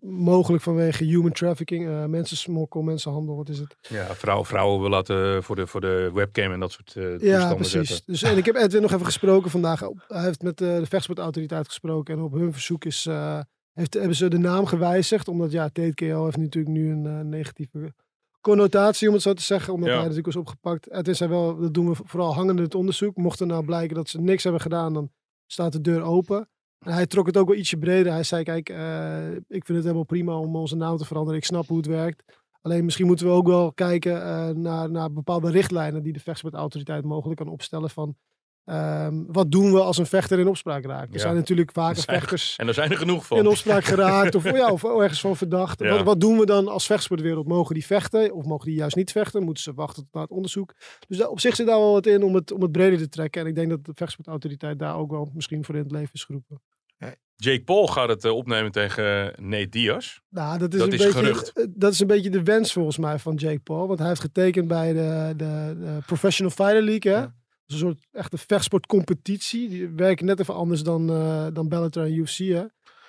[0.00, 3.76] mogelijk vanwege human trafficking, eh mensensmokkel, mensenhandel, wat is het?
[3.88, 7.54] Ja, vrouw, vrouwen wil laten voor de, voor de webcam en dat soort eh Ja,
[7.54, 7.88] precies.
[7.88, 8.06] zetten.
[8.06, 9.80] Dus, en ik heb Edwin nog even gesproken vandaag.
[10.08, 13.40] Hij heeft met eh, de vechtsportautoriteit gesproken en op hun verzoek is, eh,
[13.78, 17.94] heeft, hebben ze de naam gewijzigd, omdat ja, TKO heeft natuurlijk nu een eh, negatieve
[18.40, 19.94] connotatie, om het zo te zeggen, omdat Ja.
[19.94, 20.90] hij natuurlijk was opgepakt.
[20.90, 23.16] Edwin zei wel, dat doen we vooral hangende het onderzoek.
[23.16, 25.10] Mocht er nou blijken dat ze niks hebben gedaan, dan
[25.46, 26.48] staat de deur open.
[26.78, 28.12] En hij trok het ook wel ietsje breder.
[28.12, 31.38] Hij zei, kijk, eh, ik vind het helemaal prima om onze naam te veranderen.
[31.38, 32.24] Ik snap hoe het werkt.
[32.60, 37.04] Alleen misschien moeten we ook wel kijken eh, naar, naar bepaalde richtlijnen die de vechtsportautoriteit
[37.04, 38.16] mogelijk kan opstellen van
[38.68, 41.08] ehm, wat doen we als een vechter in opspraak raakt.
[41.08, 41.18] Er Ja.
[41.20, 43.38] zijn natuurlijk vaker Er zijn- vechters En er zijn er genoeg van.
[43.38, 45.80] in opspraak geraakt of, ja, of ergens van verdacht.
[45.80, 45.90] Ja.
[45.90, 47.46] Wat, wat doen we dan als vechtsportwereld?
[47.48, 49.42] Mogen die vechten of mogen die juist niet vechten?
[49.42, 50.74] Moeten ze wachten tot na het onderzoek?
[51.08, 53.08] Dus daar, op zich zit daar wel wat in om het, om het breder te
[53.08, 53.40] trekken.
[53.42, 56.24] En ik denk dat de vechtsportautoriteit daar ook wel misschien voor in het leven is
[56.24, 56.60] geroepen.
[57.40, 60.18] Jake Paul gaat het eh, opnemen tegen eh, Nate Diaz.
[60.30, 61.52] Nou, dat is, Dat een is beetje, gerucht.
[61.52, 63.86] eh, Dat is een beetje de wens volgens mij van Jake Paul.
[63.86, 67.12] Want hij heeft getekend bij de, de, de Professional Fighter League.
[67.12, 67.18] Hè?
[67.18, 67.34] Ja.
[67.68, 69.68] Dat is een soort echte vechtsportcompetitie.
[69.68, 72.38] Die werken net even anders dan, eh dan Bellator en UFC.
[72.38, 72.64] Hè?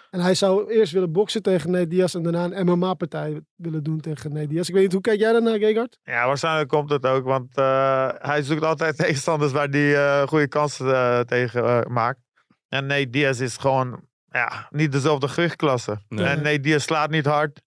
[0.10, 2.16] En hij zou eerst willen boksen tegen Nate Diaz.
[2.16, 4.68] En daarna een MMA-partij willen doen tegen Nate Diaz.
[4.68, 6.00] Ik weet niet, hoe kijk jij daarnaar, Gegard?
[6.04, 7.24] Ja, waarschijnlijk komt het ook.
[7.26, 12.20] Want eh, hij zoekt altijd tegenstanders waar hij eh, goede kansen tegen maakt.
[12.68, 16.02] En nee, Diaz is gewoon ja, niet dezelfde gewichtklasse.
[16.08, 16.26] Nee.
[16.26, 17.62] En nee, Diaz slaat niet hard.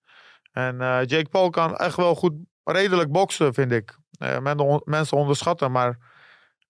[0.53, 2.33] En eh, Jake Paul kan echt wel goed,
[2.65, 3.97] redelijk boksen, vind ik.
[4.43, 5.99] Men- on- mensen onderschatten, maar,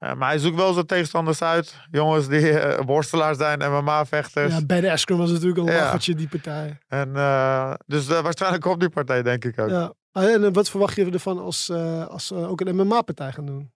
[0.02, 1.76] eh, maar hij zoekt wel zijn tegenstanders uit.
[1.90, 4.54] Jongens die eh, worstelaars zijn, MMA-vechters.
[4.54, 5.80] Ja, bij de Askren was het natuurlijk een Ja.
[5.80, 6.78] lachertje, die partij.
[6.88, 9.68] En, eh, dus waarschijnlijk komt die partij, denk ik ook.
[9.68, 9.92] Ja.
[10.12, 11.70] Ah, En wat verwacht je ervan als,
[12.08, 13.72] als ze ook een MMA-partij gaan doen?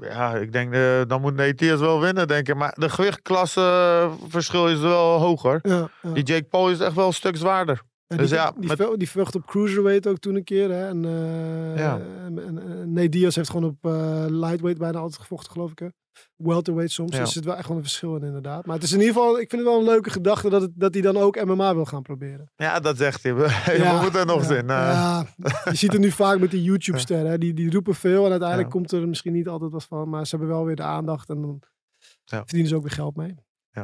[0.00, 0.72] Ja, ik denk
[1.08, 2.54] dan moet Nate wel winnen, denk ik.
[2.54, 5.58] Maar de gewichtklasse eh, verschil is wel hoger.
[5.62, 6.10] Ja, ja.
[6.10, 7.82] Die Jake Paul is echt wel een stuk zwaarder.
[8.06, 10.70] Ja, Dus die, ja, die, met- vel- die vocht op cruiserweight ook toen een keer.
[10.70, 10.86] Hè?
[10.88, 12.00] En, eh Ja.
[12.24, 15.78] en, en, en Nate Diaz heeft gewoon op eh, lightweight bijna altijd gevochten, geloof ik.
[15.78, 15.86] Hè?
[16.36, 17.14] welterweight soms.
[17.16, 17.20] Ja.
[17.20, 18.66] Er zit wel echt wel een verschil in inderdaad.
[18.66, 20.70] Maar het is in ieder geval, ik vind het wel een leuke gedachte dat, het,
[20.74, 22.50] dat hij dan ook MMA wil gaan proberen.
[22.56, 23.34] Ja, dat zegt hij.
[23.36, 24.60] We moeten er nog ja, zin.
[24.62, 24.66] eh.
[24.66, 25.26] Ja,
[25.64, 27.30] je ziet het nu vaak met die YouTube-sterren.
[27.30, 27.38] hè.
[27.38, 28.74] Die, die roepen veel en uiteindelijk Ja.
[28.74, 30.08] komt er misschien niet altijd wat van.
[30.08, 31.62] Maar ze hebben wel weer de aandacht en dan
[32.24, 32.38] Ja.
[32.38, 33.34] verdienen ze ook weer geld mee.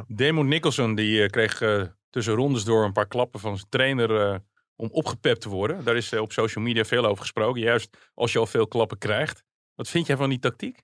[0.07, 1.81] Damon Nicholson die eh, kreeg eh,
[2.11, 4.35] tussen rondes door een paar klappen van zijn trainer eh,
[4.75, 5.83] om opgepept te worden.
[5.83, 7.61] Daar is eh, op social media veel over gesproken.
[7.61, 9.43] Juist als je al veel klappen krijgt.
[9.75, 10.81] Wat vind jij van die tactiek?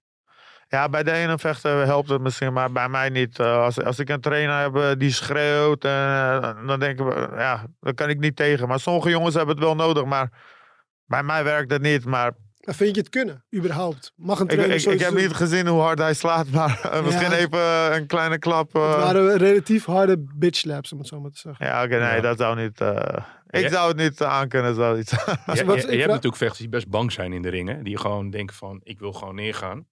[0.68, 3.40] Ja, bij de ene vechter helpt het misschien, maar bij mij niet.
[3.40, 8.10] Eh, als, als ik een trainer heb die schreeuwt, dan denken we, ja, daar kan
[8.10, 8.68] ik niet tegen.
[8.68, 10.32] Maar sommige jongens hebben het wel nodig, maar
[11.06, 12.06] bij mij werkt het niet.
[12.06, 12.32] Maar
[12.68, 14.14] Maar vind je het kunnen, überhaupt?
[14.16, 15.22] Mag een ik, trainer ik, ik zoiets heb doen?
[15.22, 17.36] niet gezien hoe hard hij slaat, maar eh, misschien Ja.
[17.38, 18.76] even eh, een kleine klap.
[18.76, 18.90] eh.
[18.90, 21.66] Het waren relatief harde bitch slaps, om het zo maar te zeggen.
[21.66, 22.20] Ja, oké, nee, Ja.
[22.22, 22.82] dat zou niet.
[22.82, 23.18] eh,
[23.50, 23.70] ik Ja.
[23.70, 25.12] zou het niet uh, aankunnen, zoiets.
[25.54, 27.84] Je, wat- je, ik je hebt natuurlijk vechters die best bang zijn in de ringen.
[27.84, 29.88] Die gewoon denken van, ik wil gewoon neergaan.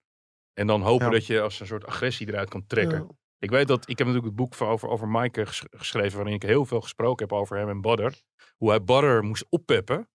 [0.53, 1.11] En dan hopen Ja.
[1.11, 2.97] dat je als een soort agressie eruit kan trekken.
[2.97, 3.15] Ja.
[3.39, 6.15] Ik weet dat, ik heb natuurlijk het boek van over, over Mike eh, ges- geschreven,
[6.17, 8.21] waarin ik heel veel gesproken heb over hem en Badder.
[8.57, 10.09] Hoe hij Badder moest oppeppen.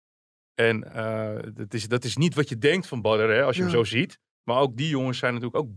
[0.59, 3.61] En eh, dat, is, dat is niet wat je denkt van Badder, hè, als je
[3.61, 4.19] hem zo ziet.
[4.43, 5.69] Maar ook die jongens zijn natuurlijk ook,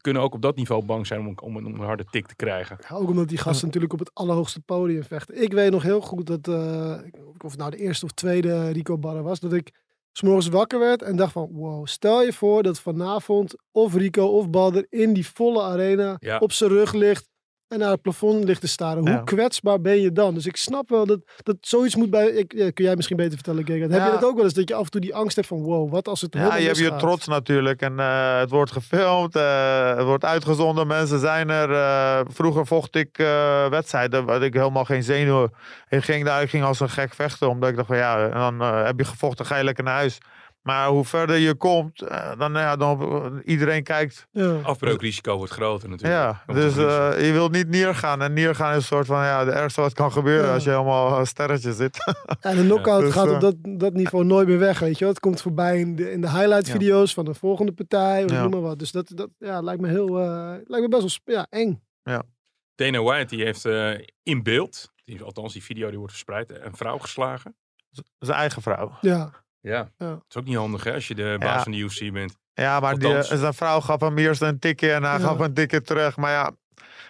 [0.00, 2.36] kunnen ook op dat niveau bang zijn om, om, een- om een harde tik te
[2.36, 2.78] krijgen.
[2.88, 5.42] Ja, ook omdat die gasten natuurlijk op het allerhoogste podium vechten.
[5.42, 6.98] Ik weet nog heel goed dat, eh,
[7.38, 9.70] of het nou de eerste of tweede Rico Barra was, dat ik
[10.12, 14.50] s'morgens wakker werd en dacht van, wow, stel je voor dat vanavond of Rico of
[14.50, 16.38] Badr in die volle arena Ja.
[16.38, 17.28] op zijn rug ligt
[17.72, 18.98] en naar het plafond ligt te staren.
[18.98, 19.22] Hoe Ja.
[19.24, 20.34] kwetsbaar ben je dan?
[20.34, 23.32] Dus ik snap wel dat, dat zoiets moet bij, ik, ja, kun jij misschien beter
[23.34, 23.92] vertellen, Gegard.
[23.92, 25.62] Heb je dat ook wel eens, dat je af en toe die angst hebt van,
[25.62, 27.80] wow, wat als het Ja, je hebt je trots natuurlijk.
[27.80, 31.70] En eh, het wordt gefilmd, eh, het wordt uitgezonden, mensen zijn er.
[31.72, 33.16] eh, vroeger vocht ik
[33.70, 35.52] wedstrijden waar ik helemaal geen zenuwen.
[35.88, 38.58] Ik ging daar, ik ging als een gek vechten, omdat ik dacht van ja, en
[38.58, 40.18] dan heb je gevochten, ga je lekker naar huis.
[40.62, 44.26] Maar hoe verder je komt, eh, dan, ja, dan iedereen kijkt.
[44.30, 44.54] Ja.
[44.62, 46.20] Afbreukrisico wordt groter natuurlijk.
[46.46, 48.22] Ja, dus eh, je wilt niet neergaan.
[48.22, 50.54] En neergaan is een soort van ja, de ergste wat kan gebeuren Ja.
[50.54, 52.14] als je helemaal een sterretje zit.
[52.40, 55.04] En de knockout Dus, gaat eh, op dat, dat niveau nooit meer weg, weet je
[55.04, 55.08] wel.
[55.08, 56.72] Het komt voorbij in de, in de highlight Ja.
[56.72, 58.42] video's van de volgende partij, of Ja.
[58.42, 58.78] noem maar wat.
[58.78, 61.82] Dus dat, dat ja, lijkt me heel, eh, lijkt me best wel ja, eng.
[62.74, 63.90] Dana White die heeft eh,
[64.22, 67.56] in beeld, die, althans die video die wordt verspreid, een vrouw geslagen.
[68.18, 68.92] Zijn eigen vrouw.
[69.00, 69.30] Ja,
[69.62, 69.88] Ja.
[69.98, 70.08] Ja.
[70.08, 71.62] Dat is ook niet handig hè, als je de baas Ja.
[71.62, 72.36] van de UFC bent.
[72.54, 73.30] Ja, maar die, Althans.
[73.30, 75.24] eh, zijn vrouw gaf hem eerst een tikje en hij Ja.
[75.26, 76.16] gaf een tikje terug.
[76.16, 76.50] Maar ja,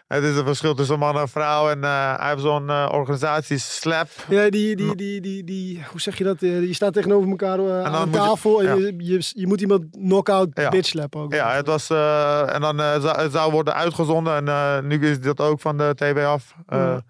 [0.06, 1.70] het is een verschil tussen man en vrouw.
[1.70, 4.08] En eh, hij heeft zo'n eh, organisatie, SLAP.
[4.28, 6.40] ja die, die, die, die, die, hoe zeg je dat?
[6.40, 8.74] Je staat tegenover elkaar dan aan je- tafel en ja.
[8.74, 10.68] je, je, je moet iemand knock-out Ja.
[10.68, 11.34] bitch slappen ook.
[11.34, 14.34] Ja, het was, eh, en dan eh, zou, het zou worden uitgezonden.
[14.36, 16.54] En eh, nu is dat ook van de TV af.
[16.66, 17.02] Eh, Ja.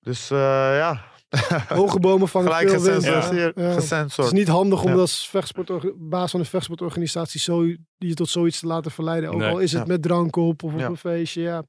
[0.00, 0.38] Dus eh,
[0.76, 1.00] ja,
[1.68, 3.04] Hoge bomen vangen gelijk veel wind.
[3.04, 3.52] Ja.
[3.54, 4.96] Het is niet handig om Ja.
[4.96, 5.30] als
[5.96, 7.64] baas van een vechtsportorganisatie zo,
[7.98, 9.30] je tot zoiets te laten verleiden.
[9.30, 9.48] Ook Nee.
[9.50, 9.86] al is het Ja.
[9.86, 10.86] met drank op of op Ja.
[10.86, 11.42] een feestje.
[11.42, 11.64] Ja.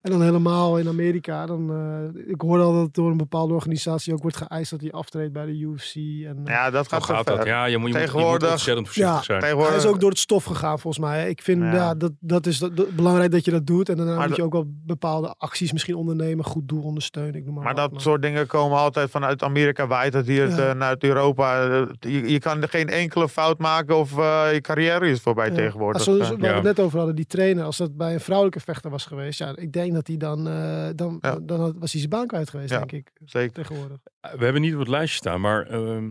[0.00, 1.46] En dan helemaal in Amerika.
[1.46, 1.70] Dan,
[2.14, 4.92] eh, ik hoorde al dat het door een bepaalde organisatie ook wordt geëist dat hij
[4.92, 5.94] aftreedt bij de UFC.
[5.94, 7.44] En, eh, Ja, dat gaat gaat dat.
[7.46, 9.22] Ja, je moet, je moet, je moet Tegenwoordig- ontzettend voorzichtig Ja.
[9.22, 9.38] zijn.
[9.40, 11.28] hij Tegenwoordig, is ook door het stof gegaan volgens mij.
[11.28, 11.72] Ik vind ja.
[11.72, 11.94] Ja.
[11.94, 13.88] dat, dat is dat, dat- belangrijk dat je dat doet.
[13.88, 16.44] En daarna Maar moet je ook wel bepaalde acties misschien ondernemen.
[16.44, 17.34] Goed doel ondersteunen.
[17.34, 17.90] Ik noem maar, Maar wat.
[17.90, 20.54] dat soort dingen komen altijd vanuit Amerika wijd het hier Ja.
[20.56, 21.62] te- naar Europa.
[21.68, 25.54] Eh, Je, je kan geen enkele fout maken of eh, je carrière is voorbij Ja.
[25.54, 26.06] tegenwoordig.
[26.06, 26.54] Als we, Eh, waar we Ja.
[26.54, 29.52] het net over hadden, die trainer, als dat bij een vrouwelijke vechter was geweest, ja,
[29.56, 31.38] ik denk dat hij dan, eh, dan, Ja.
[31.42, 32.78] dan had- was hij zijn baan kwijt geweest, Ja.
[32.78, 33.52] denk ik, Zeker.
[33.52, 33.98] tegenwoordig.
[34.20, 36.10] We hebben niet op het lijstje staan, maar ehm,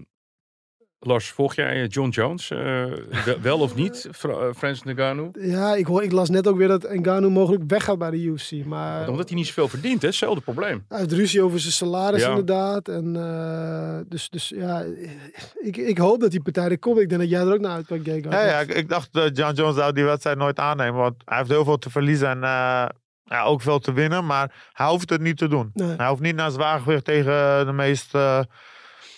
[1.01, 2.51] Lars, volg jij eh, John Jones?
[2.51, 2.57] eh,
[3.25, 4.07] wel, wel of niet?
[4.11, 5.29] Fra- eh, Francis Ngannou?
[5.41, 8.51] Ja, ik, hoor, ik las net ook weer dat Ngannou mogelijk weggaat bij de UFC,
[8.65, 10.07] maar Omdat hij niet zoveel verdient, hè?
[10.07, 10.85] Hetzelfde probleem.
[10.87, 12.29] hij heeft ruzie over zijn salaris Ja.
[12.29, 12.87] inderdaad.
[12.87, 14.83] En, eh, dus, dus ja,
[15.59, 16.99] ik, ik hoop dat die partij er komt.
[16.99, 18.33] Ik denk dat jij er ook naar uitkijkt, Gegard.
[18.33, 20.99] Ja, ja, ik, ik dacht dat John Jones zou die wedstrijd nooit aannemen.
[20.99, 22.85] Want hij heeft heel veel te verliezen en eh,
[23.29, 24.25] ja, ook veel te winnen.
[24.25, 25.69] Maar hij hoeft het niet te doen.
[25.73, 25.95] Nee.
[25.97, 28.39] Hij hoeft niet naar zwaargewicht tegen de meest eh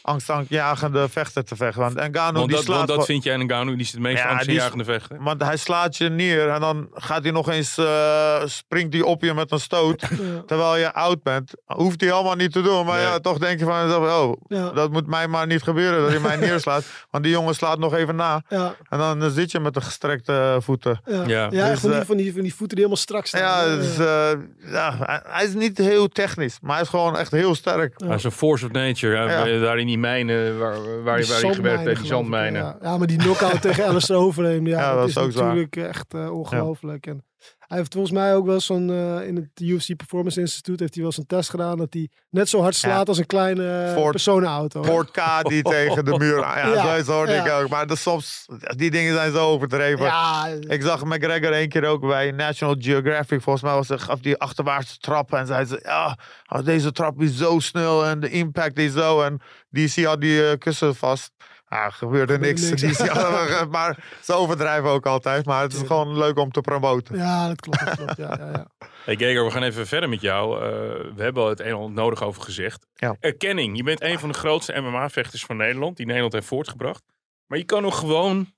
[0.01, 1.81] angstaanjagende vechter te vechten.
[1.81, 2.77] Want Ngannou Want die dat, slaat...
[2.77, 5.17] want dat vind jij een Ngannou, die is het meest Ja, angstaanjagende vechter.
[5.23, 9.23] want hij slaat je neer en dan gaat hij nog eens, eh, springt hij op
[9.23, 10.01] je met een stoot.
[10.01, 11.51] Ja, terwijl je oud bent.
[11.65, 12.85] Hoeft hij allemaal niet te doen.
[12.85, 13.05] Maar Nee.
[13.05, 16.01] ja, toch denk je van oh, ja, dat moet mij maar niet gebeuren.
[16.01, 16.83] Dat hij mij neerslaat.
[17.09, 18.43] Want die jongen slaat nog even na.
[18.49, 21.01] ja, En dan eh, zit je met de gestrekte voeten.
[21.05, 21.23] ja.
[21.27, 21.47] Ja.
[21.51, 23.41] Ja, Dus, van, die, eh, van, die, van die voeten die helemaal strak staan.
[23.41, 23.77] Ja, hè?
[23.77, 24.31] dus, eh,
[24.71, 26.57] ja hij, hij is niet heel technisch.
[26.61, 27.93] Maar hij is gewoon echt heel sterk.
[27.97, 28.07] Ja.
[28.07, 29.15] Hij is een force of nature.
[29.17, 29.59] hè, Ja.
[29.59, 32.61] Daar in die mijnen waar, waar, Die waar gewerkt heeft, die ik, zandmijnen.
[32.61, 32.77] Ja.
[32.81, 35.75] ja, maar die knockout tegen Alistair Overeem, ja, Ja, dat, dat is is ook natuurlijk
[35.75, 37.07] echt eh, ongelooflijk.
[37.07, 37.23] En
[37.71, 41.03] Hij heeft volgens mij ook wel zo'n, eh, in het UFC Performance Institute heeft hij
[41.03, 44.83] wel zo'n test gedaan dat hij net zo hard slaat als een kleine Ford- personenauto.
[44.83, 45.19] Ford K
[45.49, 46.39] die tegen de muur.
[46.39, 47.45] Ja, Ja, zoiets hoorde ja.
[47.45, 47.69] ik ook.
[47.69, 48.45] Maar dat soms,
[48.75, 50.05] die dingen zijn zo overdreven.
[50.05, 53.41] Ja, Ik zag McGregor één keer ook bij National Geographic.
[53.41, 55.39] Volgens mij was het, gaf die achterwaartse trappen.
[55.39, 56.17] En zei ze, ja,
[56.47, 58.05] oh, deze trap is zo snel.
[58.05, 59.21] En de impact is zo.
[59.21, 61.31] En DC had die eh, kussen vast.
[61.71, 62.81] Ah, gebeurde niks.
[62.81, 62.97] niks.
[63.07, 65.45] Had- maar ze overdrijven ook altijd.
[65.45, 67.15] Maar het is gewoon leuk om te promoten.
[67.17, 67.85] ja, dat klopt.
[67.85, 68.17] Dat klopt.
[68.17, 68.67] Ja, ja, ja.
[69.05, 70.55] Hey Geger, we gaan even verder met jou.
[70.55, 70.69] Eh,
[71.15, 72.87] we hebben al het een en ander nodig over gezegd.
[72.93, 73.15] Ja.
[73.19, 73.77] Erkenning.
[73.77, 75.97] Je bent een van de grootste MMA-vechters van Nederland.
[75.97, 77.03] Die Nederland heeft voortgebracht.
[77.47, 78.53] Maar je kan nog gewoon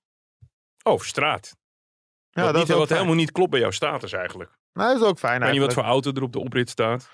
[0.84, 1.55] over straat.
[2.30, 2.99] Ja, wat dat niet, wat fijn.
[2.99, 4.51] helemaal niet klopt bij jouw status eigenlijk.
[4.74, 6.70] Nee, dat is ook fijn Ik weet niet wat voor auto er op de oprit
[6.70, 7.09] staat.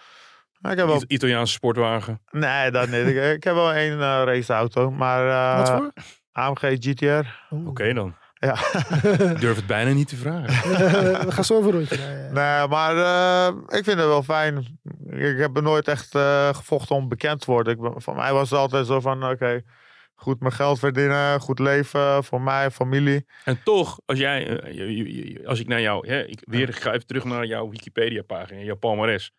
[0.62, 2.22] Ik heb wel, It- Italiaanse sportwagen.
[2.32, 3.05] nee, dat niet.
[3.07, 4.91] Ik, ik heb wel één eh, raceauto.
[4.91, 5.93] Maar eh, Wat voor?
[6.32, 7.53] AMG GTR.
[7.66, 8.16] Oké dan.
[8.39, 8.53] Ja.
[9.32, 10.70] Ik durf het bijna niet te vragen.
[11.26, 11.97] We gaan zo over een rondje.
[12.32, 14.80] Nee, maar eh, ik vind het wel fijn.
[15.10, 17.74] Ik heb er nooit echt eh, gevochten om bekend te worden.
[17.74, 19.62] Ik, ben- voor mij was het altijd zo van, oké,
[20.16, 23.26] goed mijn geld verdienen, goed leven voor mij, familie.
[23.45, 24.41] En toch, als jij,
[24.72, 27.45] je- je- je- als ik naar jou, hè, ik weer ik ga even terug naar
[27.45, 29.32] jouw Wikipedia-pagina, jouw palmares.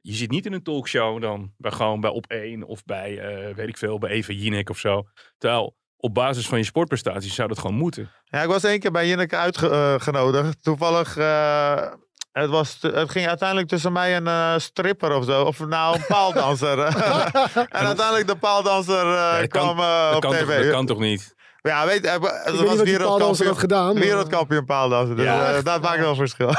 [0.00, 3.54] Je zit niet in een talkshow dan, bij gewoon bij Op 1 of bij, eh,
[3.54, 5.02] weet ik veel, bij Eva Jinek of zo.
[5.38, 8.10] Terwijl op basis van je sportprestaties zou dat gewoon moeten.
[8.24, 10.62] Ja, ik was één keer bij Jinneke uitgenodigd.
[10.62, 11.92] Toevallig, eh,
[12.32, 15.42] het, was, het ging uiteindelijk tussen mij en een stripper of zo.
[15.42, 16.78] Of nou, een paaldanser.
[17.78, 19.78] en uiteindelijk de paaldanser eh, kwam
[20.14, 20.46] op kan, tv.
[20.46, 21.34] toch, dat kan toch niet?
[21.62, 23.94] Ja, weet je, het Ik was weet niet wat die paaldanser had wereldkampioen, gedaan.
[23.94, 25.16] maar- wereldkampioen paaldansen.
[25.16, 26.52] Dus Ja, eh, dat maakt wel verschil.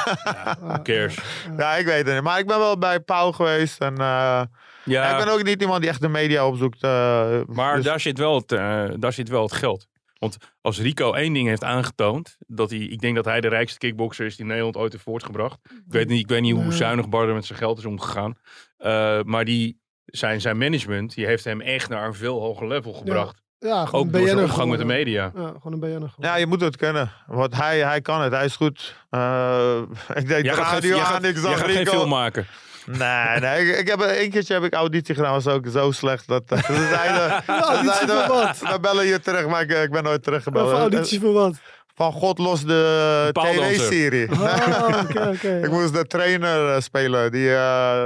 [0.60, 1.18] Who cares?
[1.58, 2.24] Ja, ik weet het niet.
[2.24, 3.80] Maar ik ben wel bij Pauw geweest.
[3.82, 4.42] En eh,
[4.84, 6.84] Ja, ik ben ook niet iemand die echt de media opzoekt.
[6.84, 9.88] eh, maar dus- daar, zit wel het, eh, daar zit wel het geld.
[10.20, 13.78] Want als Rico één ding heeft aangetoond, dat hij, ik denk dat hij de rijkste
[13.78, 15.60] kickboxer is die Nederland ooit heeft voortgebracht.
[15.64, 18.34] Ik weet niet, ik weet niet hoe zuinig Barder met zijn geld is omgegaan.
[18.78, 22.94] Eh, maar die, zijn, zijn management, die heeft hem echt naar een veel hoger level
[22.94, 23.41] gebracht.
[23.62, 25.32] Ja, gewoon Ook een BN'er omgang met de media.
[25.36, 26.14] Ja, gewoon een BN'er.
[26.18, 27.12] Ja, je moet het kunnen.
[27.28, 28.32] Want hij, hij kan het.
[28.32, 28.96] Hij is goed.
[29.10, 29.78] Eh,
[30.22, 31.06] ik deed Jij de gaat, geen, radio jij aan.
[31.06, 32.48] gaat, Ik zag gaat geen film maken.
[32.86, 33.66] Nee, nee.
[33.68, 35.32] Ik, ik heb, een keertje heb ik auditie gedaan.
[35.32, 36.28] was ook zo slecht.
[36.28, 38.60] Dat, ze zeiden, ze auditie zeiden, voor wat?
[38.60, 39.48] we bellen je terug.
[39.48, 40.72] Maar ik, ik ben nooit Of teruggebeld.
[40.72, 41.54] auditie voor wat?
[41.96, 44.32] Van God los de tv-serie.
[44.32, 44.42] Oh,
[45.04, 45.60] oké, oké.
[45.64, 47.32] Ik moest de trainer eh, spelen.
[47.32, 48.04] Die, eh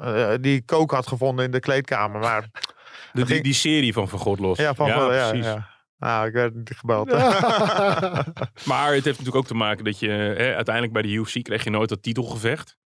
[0.00, 2.20] eh, die kook had gevonden in de kleedkamer.
[2.20, 2.44] Maar
[3.18, 4.58] De, die, die serie van Van God Los.
[4.58, 5.46] ja, van ja, ja, precies.
[5.46, 5.76] ja.
[5.98, 7.10] Nou, ik werd niet gebeld.
[8.70, 11.64] Maar het heeft natuurlijk ook te maken dat je hè, uiteindelijk bij de UFC kreeg
[11.64, 12.76] je nooit dat titelgevecht.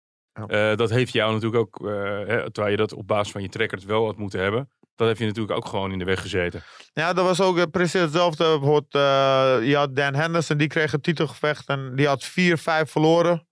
[0.46, 1.94] Eh, dat heeft jou natuurlijk ook, eh,
[2.26, 4.68] hè, terwijl je dat op basis van je trackers wel had moeten hebben.
[4.96, 6.62] Dat heeft je natuurlijk ook gewoon in de weg gezeten.
[6.92, 8.44] Ja, dat was ook eh, precies hetzelfde.
[8.44, 11.68] Bijvoorbeeld, eh, je had Dan Henderson, die kreeg een titelgevecht.
[11.68, 13.46] En die had vier, vijf verloren.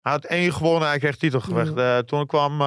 [0.00, 1.76] Hij had één gewonnen, hij kreeg titelgevecht.
[1.76, 2.60] Eh, toen kwam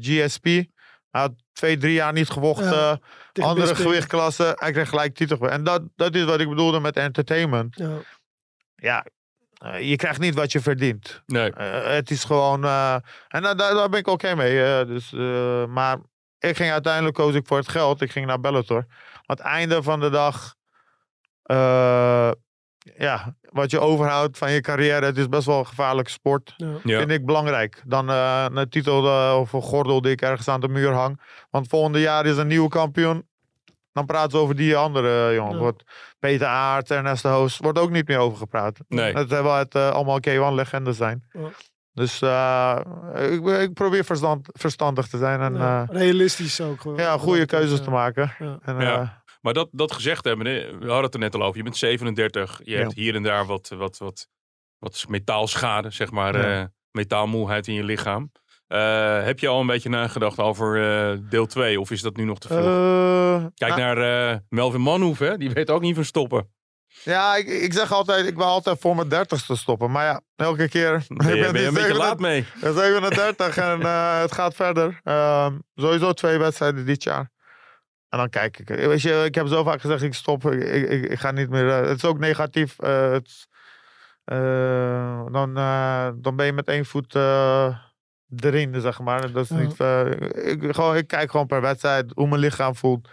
[0.00, 0.44] GSP.
[0.44, 2.70] Hij had twee, drie jaar niet gevochten.
[2.76, 2.98] Ja,
[3.32, 4.52] Tegen andere gewichtklassen.
[4.58, 5.52] Hij kreeg gelijk titelgevecht.
[5.56, 7.76] En dat, dat is wat ik bedoelde met entertainment.
[7.76, 7.90] Ja.
[8.76, 9.06] Ja,
[9.58, 11.22] eh, je krijgt niet wat je verdient.
[11.26, 11.52] Nee.
[11.52, 12.64] Eh, het is gewoon.
[12.64, 12.94] eh,
[13.28, 14.64] en daar, daar, daar ben ik oké mee.
[14.64, 15.96] eh, dus, eh, maar
[16.38, 18.00] ik ging uiteindelijk koos ik voor het geld.
[18.00, 18.84] Ik ging naar Bellator.
[19.14, 20.54] Aan het einde van de dag.
[22.98, 25.06] Ja, wat je overhoudt van je carrière.
[25.06, 26.54] Het is best wel een gevaarlijke sport.
[26.56, 26.66] Ja.
[26.84, 26.98] Ja.
[26.98, 27.82] Vind ik belangrijk.
[27.86, 31.20] Dan eh, een titel eh, of een gordel die ik ergens aan de muur hang.
[31.50, 33.28] Want volgende jaar is een nieuwe kampioen.
[33.92, 35.52] Dan praten ze over die andere eh, jongen.
[35.52, 35.58] Ja.
[35.58, 35.82] Wordt
[36.18, 37.58] Peter Aert, Ernest de Hoos.
[37.58, 38.78] Wordt ook niet meer over gepraat.
[38.88, 39.14] Nee.
[39.14, 41.24] Het hebben het allemaal K1-legendes zijn.
[41.32, 41.48] Ja.
[41.92, 42.76] Dus eh,
[43.32, 45.40] ik, ik probeer verstand, verstandig te zijn.
[45.40, 46.80] En realistisch ook.
[46.80, 46.96] gewoon.
[46.98, 47.84] ja goede keuzes Ja.
[47.84, 48.34] te maken.
[48.38, 48.58] Ja.
[48.62, 49.00] En, Ja.
[49.00, 49.08] eh,
[49.40, 50.46] Maar dat, dat gezegd hebben,
[50.78, 51.56] we hadden het er net al over.
[51.56, 52.78] Je bent 37, je Ja.
[52.78, 54.28] hebt hier en daar wat, wat, wat,
[54.78, 56.60] wat metaalschade, zeg maar, Ja.
[56.60, 58.32] eh, metaalmoeheid in je lichaam.
[58.66, 60.82] Eh, heb je al een beetje nagedacht over
[61.12, 63.50] eh, deel 2 of is dat nu nog te vroeg?
[63.54, 65.36] Kijk nou, naar Melvin Manhoef, hè?
[65.36, 66.48] die weet ook niet van stoppen.
[67.04, 69.90] Ja, ik, ik zeg altijd, ik wil altijd voor mijn dertigste stoppen.
[69.90, 70.90] Maar ja, elke keer.
[71.08, 72.38] Ben je, ik ben je nu een beetje 37 laat mee.
[72.40, 73.80] Ik ben 37 en
[74.20, 75.00] het gaat verder.
[75.04, 77.30] Ehm, sowieso twee wedstrijden dit jaar.
[78.10, 78.68] En dan kijk ik.
[78.68, 80.44] Weet je, ik heb zo vaak gezegd, ik stop.
[80.50, 81.68] Ik, ik, ik ga niet meer.
[81.68, 82.78] eh, het is ook negatief.
[82.78, 83.48] eh, het,
[84.24, 85.54] eh, dan,
[86.22, 87.14] dan ben je met één voet
[88.36, 89.32] erin, zeg maar.
[89.32, 89.80] Dat is niet,
[90.44, 93.08] ik, gewoon, ik kijk gewoon per wedstrijd hoe mijn lichaam voelt.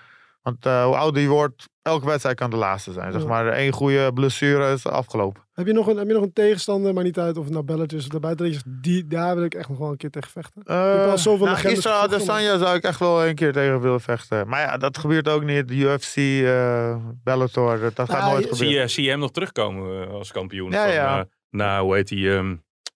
[0.48, 3.12] Want eh, hoe ouder je wordt, elke wedstrijd kan de laatste zijn.
[3.12, 3.28] Zeg Ja.
[3.28, 3.58] maar.
[3.58, 5.42] Eén goede blessure is afgelopen.
[5.54, 7.66] Heb je, nog een, heb je nog een tegenstander, maar niet uit of het nou
[7.66, 8.22] Bellator is of
[8.52, 10.62] zegt, die, daar wil ik echt nog wel een keer tegen vechten.
[10.66, 13.82] Eh al zoveel nou, legendes Israël gevochten, Adesanya zou ik echt wel een keer tegen
[13.82, 14.48] willen vechten.
[14.48, 15.68] Maar ja, dat gebeurt ook niet.
[15.68, 18.82] De UFC, eh Bellator, dat, dat gaat Ah, nooit je- Zie gebeuren.
[18.82, 21.20] je, zie je hem nog terugkomen eh, als kampioen Ja, van ja.
[21.20, 22.32] eh, Nou, hoe heet die?
[22.36, 22.56] ehm,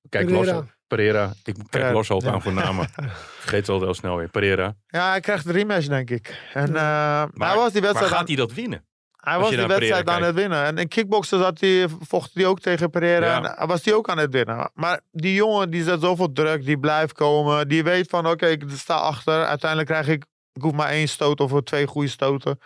[0.10, 0.64] kijk, Pereira.
[0.96, 1.34] Pereira.
[1.44, 2.38] Ik Lars altijd ja.
[2.38, 2.90] aan voor namen.
[3.44, 4.30] Vergeet het al heel snel weer.
[4.30, 4.76] Pereira.
[4.88, 6.50] Ja, hij krijgt de rematch, denk ik.
[6.54, 8.86] En, eh, Maar, hij was die maar wedstrijd, gaat aan, hij dat winnen?
[9.16, 10.64] hij was die wedstrijd Pereira aan het winnen.
[10.64, 13.26] En in kickboksen zat hij, vocht hij ook tegen Pereira.
[13.26, 13.38] Ja.
[13.38, 14.72] En hij was hij ook aan het winnen.
[14.74, 17.68] Maar die jongen die zet zoveel druk, die blijft komen.
[17.68, 19.46] Die weet van, oké, ik sta achter.
[19.46, 22.60] Uiteindelijk krijg ik, ik hoef maar één stoot of twee goede stoten.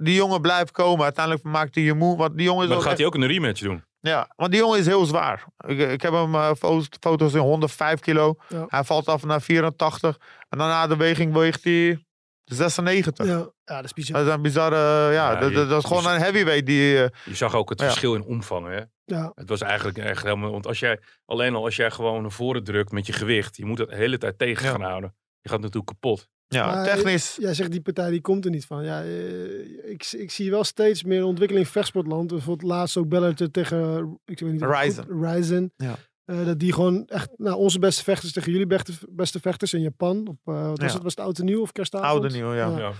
[0.00, 1.04] Die jongen blijft komen.
[1.04, 2.16] Uiteindelijk maakt hij je moe.
[2.16, 3.84] Want die jongen is Maar gaat echt- hij ook een rematch doen.
[4.00, 5.44] Ja, want die jongen is heel zwaar.
[5.66, 8.34] Ik, ik heb hem eh, fo- foto's in 105 kilo.
[8.48, 8.64] Ja.
[8.68, 10.16] Hij valt af naar 84.
[10.48, 12.04] En dan na de weging weegt hij
[12.44, 13.26] 96.
[13.26, 13.32] Ja,
[13.64, 14.18] ja, dat is bizar.
[14.18, 14.76] Dat is een bizarre...
[14.76, 17.02] Ja, Ja, dat, je- dat, is gewoon je- een heavyweight die...
[17.04, 17.86] eh, Je zag ook het Ja.
[17.86, 18.66] verschil in omvang.
[18.68, 18.80] Hè?
[19.04, 20.50] Ja, Het was eigenlijk echt helemaal...
[20.50, 23.56] Want als jij, alleen al als jij gewoon naar voren drukt met je gewicht.
[23.56, 24.70] Je moet dat de hele tijd tegen Ja.
[24.70, 25.14] gaan houden.
[25.40, 26.28] Je gaat natuurlijk kapot.
[26.48, 27.36] Ja, Maar technisch...
[27.40, 28.84] jij zegt die partij die komt er niet van.
[28.84, 32.26] Ja, eh, ik, ik zie wel steeds meer ontwikkeling in vechtsportland.
[32.30, 35.04] Bijvoorbeeld laatst ook Bellator tegen ik weet niet, Ryzen.
[35.04, 35.72] goed- Ryzen.
[35.76, 35.94] Ja.
[36.24, 39.80] Eh, dat die gewoon echt nou, onze beste vechters tegen jullie beste, beste vechters in
[39.80, 40.26] Japan.
[40.28, 40.94] Op, eh, wat was Ja.
[40.94, 41.02] het?
[41.02, 42.10] Was het oud en nieuw of kerstavond?
[42.10, 42.68] Oude nieuw, ja.
[42.68, 42.78] Ja.
[42.78, 42.92] Ja.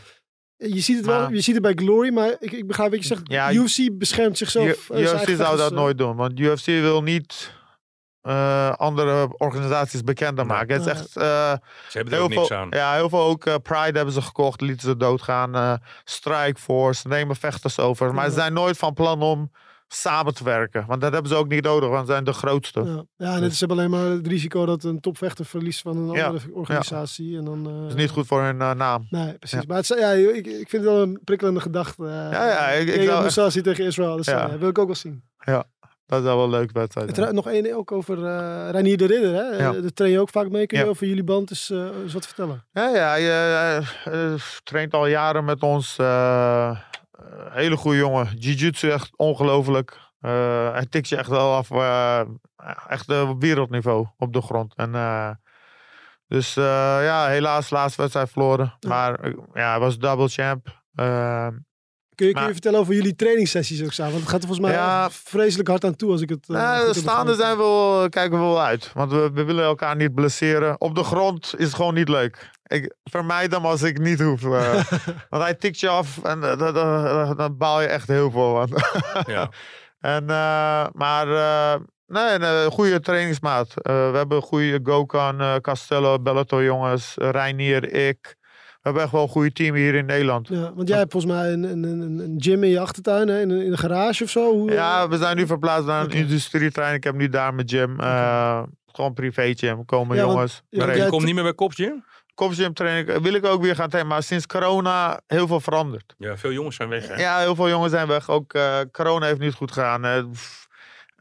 [0.57, 3.07] Je ziet het wel, je ziet het bij Glory, maar ik, ik begrijp wat je
[3.07, 3.21] zegt.
[3.25, 4.91] Ja, UFC beschermt zichzelf.
[4.91, 6.17] Eh, UFC zou dat eh, nooit doen.
[6.17, 7.53] Want UFC wil niet
[8.29, 10.75] eh, andere organisaties bekender maken.
[10.77, 11.17] Het is echt...
[11.17, 11.53] eh,
[11.89, 12.67] Ze hebben er ook niks veel, aan.
[12.71, 15.55] ja, heel veel ook eh, Pride hebben ze gekocht, lieten ze doodgaan.
[15.55, 15.73] eh
[16.05, 18.15] Strike Force, ze nemen vechters over.
[18.15, 18.31] Maar Ja.
[18.31, 19.51] ze zijn nooit van plan om
[19.91, 20.85] samen te werken.
[20.87, 22.81] Want dat hebben ze ook niet nodig, want ze zijn de grootste.
[22.85, 25.97] Ja, ja en het is hebben alleen maar het risico dat een topvechter verliest van
[25.97, 27.39] een Ja, andere organisatie.
[27.39, 29.07] En dan, eh, Dat is niet goed voor hun eh, naam.
[29.11, 29.59] Nee, precies.
[29.59, 29.65] Ja.
[29.69, 32.03] Maar het, is- ja, ik, ik vind het wel een prikkelende gedachte.
[32.05, 34.17] Ja, ja, ik- ik zou Mousasi tegen Israël.
[34.17, 34.47] Dus Ja.
[34.47, 34.59] ja.
[34.59, 35.23] wil ik ook wel zien.
[36.09, 37.35] Dat zou wel een leuke wedstrijd zijn.
[37.35, 39.35] nog één ook over eh Reinier de Ridder.
[39.35, 39.43] Hè?
[39.43, 39.75] Ja.
[39.75, 40.67] Eh, Daar train je ook vaak mee.
[40.67, 40.91] Kun je Ja.
[40.91, 42.65] over jullie band eens, eh, eens wat vertellen?
[42.73, 43.83] Ja, ja, hij
[44.65, 45.97] traint al jaren met ons.
[47.51, 48.27] hele goede jongen.
[48.39, 49.99] Jiu-jitsu echt ongelooflijk.
[50.21, 51.71] Hij tikt je echt wel af.
[52.89, 54.75] echt op wereldniveau op de grond.
[54.77, 54.93] En,
[56.29, 58.75] dus ja, helaas laatste wedstrijd verloren.
[58.89, 59.21] Maar
[59.55, 60.67] ja, hij was double champ.
[62.19, 64.13] Kun je, kun je Maar- vertellen over jullie trainingssessies ook samen?
[64.13, 65.11] Want het gaat er volgens mij Ja.
[65.11, 66.45] vreselijk hard aan toe als ik het...
[66.49, 68.91] eh, nou, staande zijn we wel, kijken we wel uit.
[68.95, 70.81] Want we, we willen elkaar niet blesseren.
[70.81, 72.51] Op de grond is het gewoon niet leuk.
[72.67, 74.43] Ik vermijd hem als ik niet hoef.
[74.45, 74.75] eh.
[75.31, 78.67] want hij tikt je af en eh, dan- baal je echt heel veel.
[78.67, 78.83] van.
[79.35, 79.51] Ja.
[80.01, 83.69] En, eh, maar eh, nee, nee, goede trainingsmaat.
[83.77, 88.37] Eh, we hebben een goede Gokan, eh, Castello, Bellator jongens, Reinier, ik.
[88.93, 90.49] We hebben echt wel een goede team hier in Nederland.
[90.49, 93.41] Ja, want jij hebt volgens mij een, een, een, een gym in je achtertuin, hè?
[93.41, 94.53] In, een, in een garage of zo?
[94.53, 96.17] Hoe, Ja, we zijn nu verplaatst naar een Oké.
[96.17, 96.95] industrietrein.
[96.95, 98.01] Ik heb nu daar mijn gym.
[98.01, 98.63] eh,
[98.93, 99.85] Gewoon privé gym.
[99.85, 100.63] Komen Ja, want- jongens.
[100.71, 102.03] ja, want Je komt niet meer bij Kopsje?
[102.35, 104.13] Kopgym training wil ik ook weer gaan trainen.
[104.13, 106.15] Maar sinds corona heel veel veranderd.
[106.19, 107.09] Ja, veel jongens zijn weg.
[107.09, 107.15] Hè?
[107.21, 108.29] Ja, heel veel jongens zijn weg.
[108.31, 110.05] Ook eh, corona heeft niet goed gegaan.
[110.05, 110.69] Eh, pff,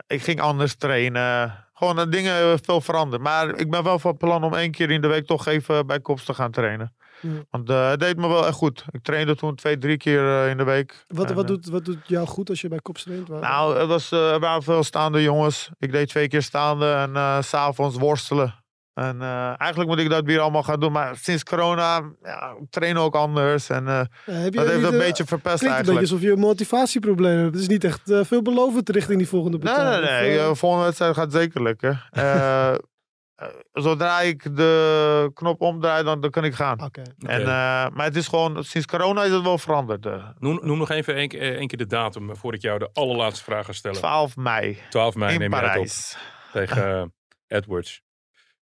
[0.07, 1.65] ik ging anders trainen.
[1.73, 3.21] Gewoon eh, dingen veel veranderd.
[3.21, 5.99] Maar ik ben wel van plan om één keer in de week toch even bij
[5.99, 6.93] Kops te gaan trainen.
[7.21, 7.29] Ja.
[7.49, 8.85] Want eh, het deed me wel echt goed.
[8.91, 11.05] Ik trainde toen twee, drie keer eh, in de week.
[11.07, 13.27] Wat, En, wat, doet, wat doet jou goed als je bij Kops traint?
[13.27, 15.69] Nou, het was, eh, er waren veel staande jongens.
[15.79, 18.65] Ik deed twee keer staande en s s'avonds worstelen.
[18.93, 19.21] En
[19.57, 20.91] eigenlijk moet ik dat weer allemaal gaan doen.
[20.91, 23.69] Maar sinds corona ja, ik train ook anders.
[23.69, 25.85] En dat heeft een beetje verpest klinkt een eigenlijk.
[25.85, 27.51] beetje alsof je een motivatieprobleem hebt.
[27.53, 29.99] Het is niet echt eh, veelbelovend richting die volgende Nee, partij.
[29.99, 30.47] nee, nee.
[30.47, 32.01] De volgende wedstrijd gaat zeker lukken.
[33.37, 36.83] Eh, zodra ik de knop omdraai, dan, dan kan ik gaan.
[36.83, 37.01] Oké.
[37.01, 37.31] Oké.
[37.31, 37.45] En, eh,
[37.93, 40.05] maar het is gewoon, sinds corona is het wel veranderd.
[40.05, 40.27] eh.
[40.39, 43.43] Noem, noem nog even één, keer- één keer de datum voordat ik jou de allerlaatste
[43.43, 43.97] vraag ga stellen.
[43.97, 46.17] 12 mei 12 mei in neem je het op Parijs.
[46.51, 47.13] tegen
[47.47, 48.01] Edwards.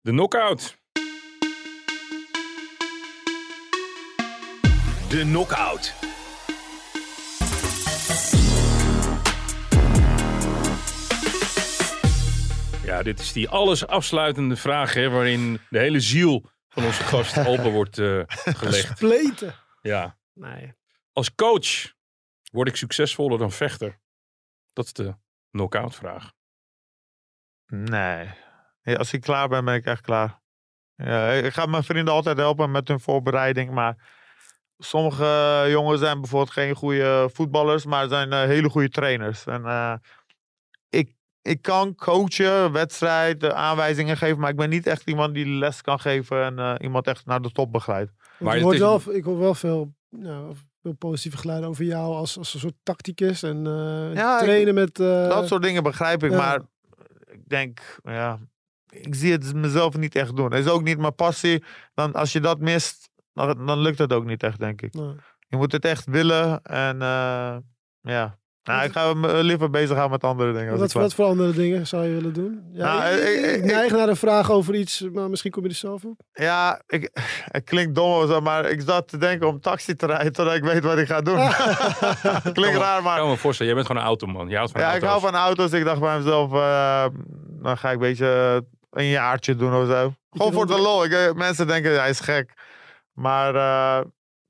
[0.01, 0.77] De knockout.
[5.09, 5.95] De knockout.
[12.87, 17.39] Ja, dit is die alles afsluitende vraag hè, waarin de hele ziel van onze gast
[17.47, 18.97] open wordt eh, gelegd.
[18.97, 19.55] Spleten.
[19.83, 20.19] Ja.
[20.33, 20.75] Nee.
[21.13, 21.95] Als coach
[22.53, 24.01] word ik succesvoller dan vechter?
[24.73, 25.15] Dat is de
[25.51, 26.33] knockout vraag.
[27.67, 28.31] Nee.
[28.83, 30.41] Ja, als ik klaar ben, ben ik echt klaar.
[30.95, 33.71] Ja, ik ga mijn vrienden altijd helpen met hun voorbereiding.
[33.71, 33.97] Maar
[34.79, 39.47] sommige jongens zijn bijvoorbeeld geen goede voetballers, maar zijn eh, hele goede trainers.
[39.47, 39.95] En eh,
[41.47, 45.81] ik, ik kan coachen, wedstrijd, aanwijzingen geven, maar ik ben niet echt iemand die les
[45.81, 48.13] kan geven en eh, iemand echt naar de top begeleidt.
[48.39, 52.39] Maar hoort is- wel, ik hoor wel veel, nou, veel positieve geluiden over jou als,
[52.39, 53.43] als een soort tacticus.
[53.43, 55.01] En eh, Ja, ik- trainen met...
[55.01, 56.37] eh, Dat soort dingen begrijp ik, ja.
[56.37, 56.61] maar
[57.27, 58.39] ik denk, ja,
[58.91, 60.53] ik zie het mezelf niet echt doen.
[60.53, 61.65] Het is ook niet mijn passie.
[61.95, 64.95] Dan, als je dat mist, dan, dan lukt het ook niet echt, denk ik.
[64.95, 65.17] nou,
[65.49, 67.57] Je moet het echt willen en eh,
[68.01, 70.71] ja, Nou, ik ga me liever bezighouden met andere dingen.
[70.71, 72.63] als Wat, ik wat voor andere dingen zou je willen doen?
[72.73, 75.63] Ja, Nou, ik, ik- ik- ik neig naar een vraag over iets, maar misschien kom
[75.63, 76.21] je er zelf op.
[76.33, 77.11] Ja, ik,
[77.45, 80.55] het klinkt dom of zo, maar ik zat te denken om taxi te rijden totdat
[80.55, 81.37] ik weet wat ik ga doen.
[82.53, 84.53] klinkt raar, Ik maar kan me voorstellen, jij bent gewoon een automan.
[84.53, 85.73] Houdt van ja, ik hou van auto's.
[85.73, 87.05] Ik dacht bij mezelf, eh,
[87.63, 90.13] dan ga ik een beetje een jaartje doen of zo.
[90.31, 91.05] Gewoon voor de lol.
[91.05, 92.53] Ik, eh, mensen denken, hij is gek.
[93.13, 94.05] Maar eh,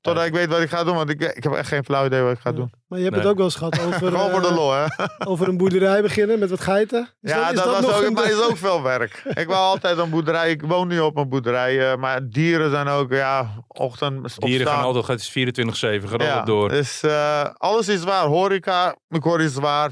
[0.07, 2.21] totdat ik weet wat ik ga doen, want ik, ik heb echt geen flauw idee
[2.21, 2.55] wat ik ga Ja.
[2.55, 2.71] doen.
[2.87, 3.23] Maar je hebt Nee.
[3.23, 4.85] het ook wel eens gehad over, Gewoon voor de eh, lol, hè?
[5.25, 7.09] over een boerderij beginnen met wat geiten.
[7.21, 9.21] Is ja, is dat, was nog ook, een- maar is ook veel werk.
[9.43, 10.49] Ik wou altijd een boerderij.
[10.51, 11.91] Ik woon nu op een boerderij.
[11.91, 16.41] eh, maar dieren zijn ook, ja, ochtend Dieren gaan altijd, het is 24-7, gaat Ja,
[16.43, 16.69] door.
[16.69, 18.25] Dus eh, alles is zwaar.
[18.25, 19.91] Horeca, ik hoor is zwaar.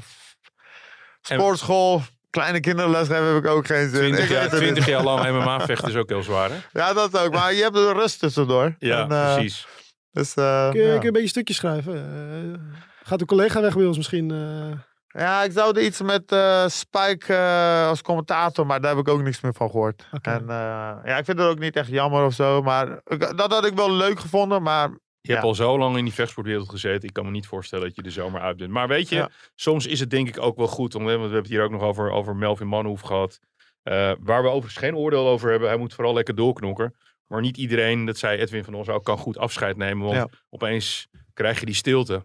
[1.20, 3.98] Sportschool, kleine kinderles geven heb ik ook geen zin.
[4.00, 4.94] 20 Ik jaar, weet het 20 niet.
[4.94, 6.56] jaar lang MMA vechten is ook heel zwaar, hè?
[6.72, 7.32] Ja, dat ook.
[7.32, 8.74] Maar je hebt er rust tussendoor.
[8.78, 9.66] Ja, En, eh, precies.
[10.16, 10.92] Dus, eh, Kun je, ja.
[10.92, 11.94] kun je een beetje stukjes schrijven?
[11.94, 12.60] Eh,
[13.02, 14.30] gaat een collega weg bij ons misschien?
[14.30, 14.78] eh?
[15.22, 19.12] ja, ik zou er iets met eh, Spike eh, als commentator, maar daar heb ik
[19.12, 20.06] ook niks meer van gehoord.
[20.12, 20.30] Oké.
[20.30, 20.46] En eh,
[21.04, 22.62] ja, ik vind het ook niet echt jammer of zo.
[22.62, 24.62] Maar ik- dat had ik wel leuk gevonden.
[24.62, 24.88] Maar
[25.20, 27.08] Je hebt al zo lang in die vechtsportwereld gezeten.
[27.08, 28.70] Ik kan me niet voorstellen dat je er zomaar uit bent.
[28.70, 29.28] Maar weet je, Ja.
[29.54, 30.94] soms is het denk ik ook wel goed.
[30.94, 33.38] Om, want we hebben het hier ook nog over, over Melvin Manhoef gehad.
[33.82, 35.68] eh, waar we overigens geen oordeel over hebben.
[35.68, 36.94] Hij moet vooral lekker doorknokken.
[37.26, 40.04] Maar niet iedereen, dat zei Edwin van ons ook, kan goed afscheid nemen.
[40.04, 40.28] Want Ja.
[40.50, 42.14] opeens krijg je die stilte.
[42.14, 42.22] En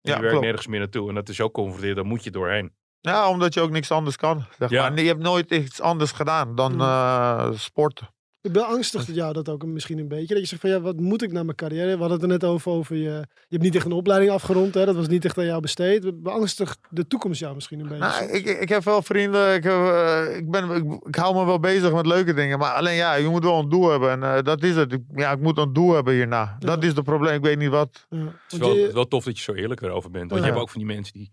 [0.00, 0.44] Ja, je werkt klopt.
[0.44, 1.08] nergens meer naartoe.
[1.08, 1.96] En dat is ook confronterend.
[1.96, 2.74] Daar moet je doorheen.
[3.00, 4.44] ja, omdat je ook niks anders kan.
[4.58, 4.88] Zeg Ja.
[4.88, 5.00] maar.
[5.00, 8.13] Je hebt nooit iets anders gedaan dan eh, sporten.
[8.52, 10.34] Beangstigt het jou dat ook misschien een beetje?
[10.34, 11.84] Dat je zegt van ja, wat moet ik naar mijn carrière?
[11.92, 14.74] We hadden het er net over, over je, je hebt niet echt een opleiding afgerond,
[14.74, 14.84] hè?
[14.84, 16.22] dat was niet echt aan jou besteed.
[16.22, 18.04] Beangstigt de toekomst jou misschien een beetje?
[18.04, 19.54] Nou, ik, ik heb wel vrienden.
[19.54, 22.58] Ik, heb, eh, ik, ben, ik, ik hou me wel bezig met leuke dingen.
[22.58, 24.10] Maar alleen ja, je moet wel een doel hebben.
[24.10, 24.98] En eh, dat is het.
[25.14, 26.56] Ja, ik moet een doel hebben hierna.
[26.58, 26.66] Ja.
[26.66, 27.34] Dat is het probleem.
[27.34, 28.06] Ik weet niet wat.
[28.10, 28.18] Ja.
[28.18, 30.30] Het is wel, je- wel tof dat je zo eerlijk erover bent.
[30.30, 30.46] Want Ja.
[30.46, 31.32] je hebt ook van die mensen die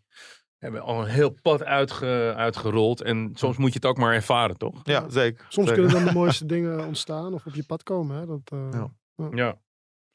[0.62, 3.02] hebben al een heel pad uitge, uitgerold.
[3.02, 4.80] En soms moet je het ook maar ervaren, toch?
[4.84, 5.46] Ja, zeker.
[5.50, 5.84] soms zeker.
[5.84, 8.16] kunnen dan de mooiste dingen ontstaan of op je pad komen.
[8.18, 8.26] Hè?
[8.26, 8.90] Dat, eh, Ja.
[9.32, 9.56] Ja.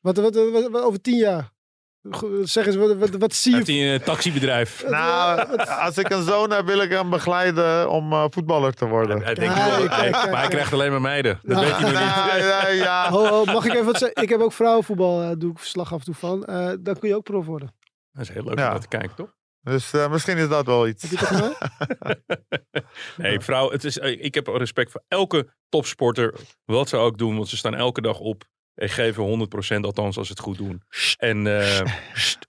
[0.01, 1.55] wat, wat, wat, wat- over tien jaar?
[2.43, 3.57] Zeg eens, wat, wat, wat zie je?
[3.57, 4.85] Heeft hij een taxibedrijf?
[4.89, 9.23] Nou, als ik een zoon heb, wil ik hem begeleiden om eh, voetballer te worden.
[9.23, 11.39] Hij denkt Kijk, wel, hij- kijk, kijk, maar hij krijgt alleen maar meiden.
[11.43, 12.01] Dat Nou, weet hij nog
[12.73, 12.83] niet.
[12.85, 13.11] Ja.
[13.11, 14.23] Ho, ho, mag ik even wat zeggen?
[14.23, 16.45] Ik heb ook vrouwenvoetbal, eh, doe ik verslag af en toe van.
[16.45, 17.75] Eh dan kun je ook prof worden.
[18.13, 18.65] Dat is heel leuk Ja.
[18.65, 19.35] om naar te kijken, toch?
[19.71, 21.05] Dus eh, misschien is dat wel iets.
[23.17, 26.35] Nee, vrouw, het is, eh, ik heb respect voor elke topsporter.
[26.65, 28.45] Wat ze ook doen, want ze staan elke dag op.
[28.75, 29.49] En geven
[29.79, 30.83] 100% althans als ze het goed doen.
[31.17, 31.81] En eh,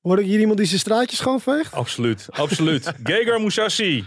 [0.01, 1.73] Hoor ik hier iemand die zijn straatjes schoonveegt?
[1.73, 2.93] absoluut, absoluut.
[3.03, 4.05] Gegard Moussassi,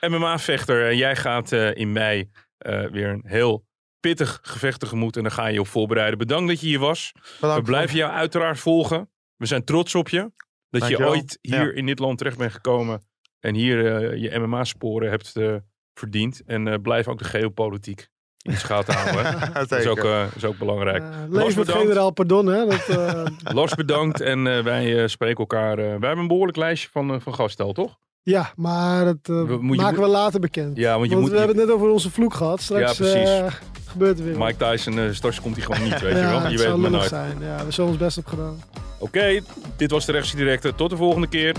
[0.00, 0.88] MMA-vechter.
[0.88, 3.66] En jij gaat eh, in mei eh, weer een heel
[4.00, 5.16] pittig gevecht tegemoet.
[5.16, 6.18] En daar ga je je op voorbereiden.
[6.18, 7.12] Bedankt dat je hier was.
[7.14, 9.10] We Bedankt blijven jou uiteraard volgen.
[9.36, 10.30] We zijn trots op je.
[10.72, 11.12] Dat Dankjewel.
[11.12, 11.72] je ooit hier Ja.
[11.72, 13.02] in dit land terecht bent gekomen.
[13.40, 15.54] En hier eh, je MMA-sporen hebt eh,
[15.94, 16.42] verdiend.
[16.46, 18.08] En eh, blijf ook de geopolitiek
[18.42, 19.52] in de gaten houden.
[19.68, 21.02] Dat is ook, eh, is ook belangrijk.
[21.02, 21.70] Uh, met bedankt.
[21.70, 22.66] generaal pardon, hè?
[22.66, 23.24] Dat, eh,
[23.58, 24.20] Lars, bedankt.
[24.20, 25.70] En eh, wij spreken elkaar.
[25.78, 27.98] eh, wij hebben een behoorlijk lijstje van, van gaststel, toch?
[28.22, 30.76] Ja, maar dat eh, We- moet je- maken we later bekend.
[30.76, 31.30] Ja, want je Want moet...
[31.30, 32.60] we hebben het net over onze vloek gehad.
[32.62, 33.28] Straks Ja, precies.
[33.28, 33.46] eh,
[33.86, 34.38] gebeurt er weer.
[34.38, 36.40] Mike Tyson, eh, straks komt hij gewoon niet, weet je ja, wel.
[36.40, 37.08] het Je weet het maar nooit.
[37.08, 37.36] zijn.
[37.40, 38.62] Ja, we zullen ons best op gedaan.
[38.98, 39.40] Oké,
[39.76, 40.74] dit was de rechtse directe.
[40.74, 41.54] Tot de volgende keer.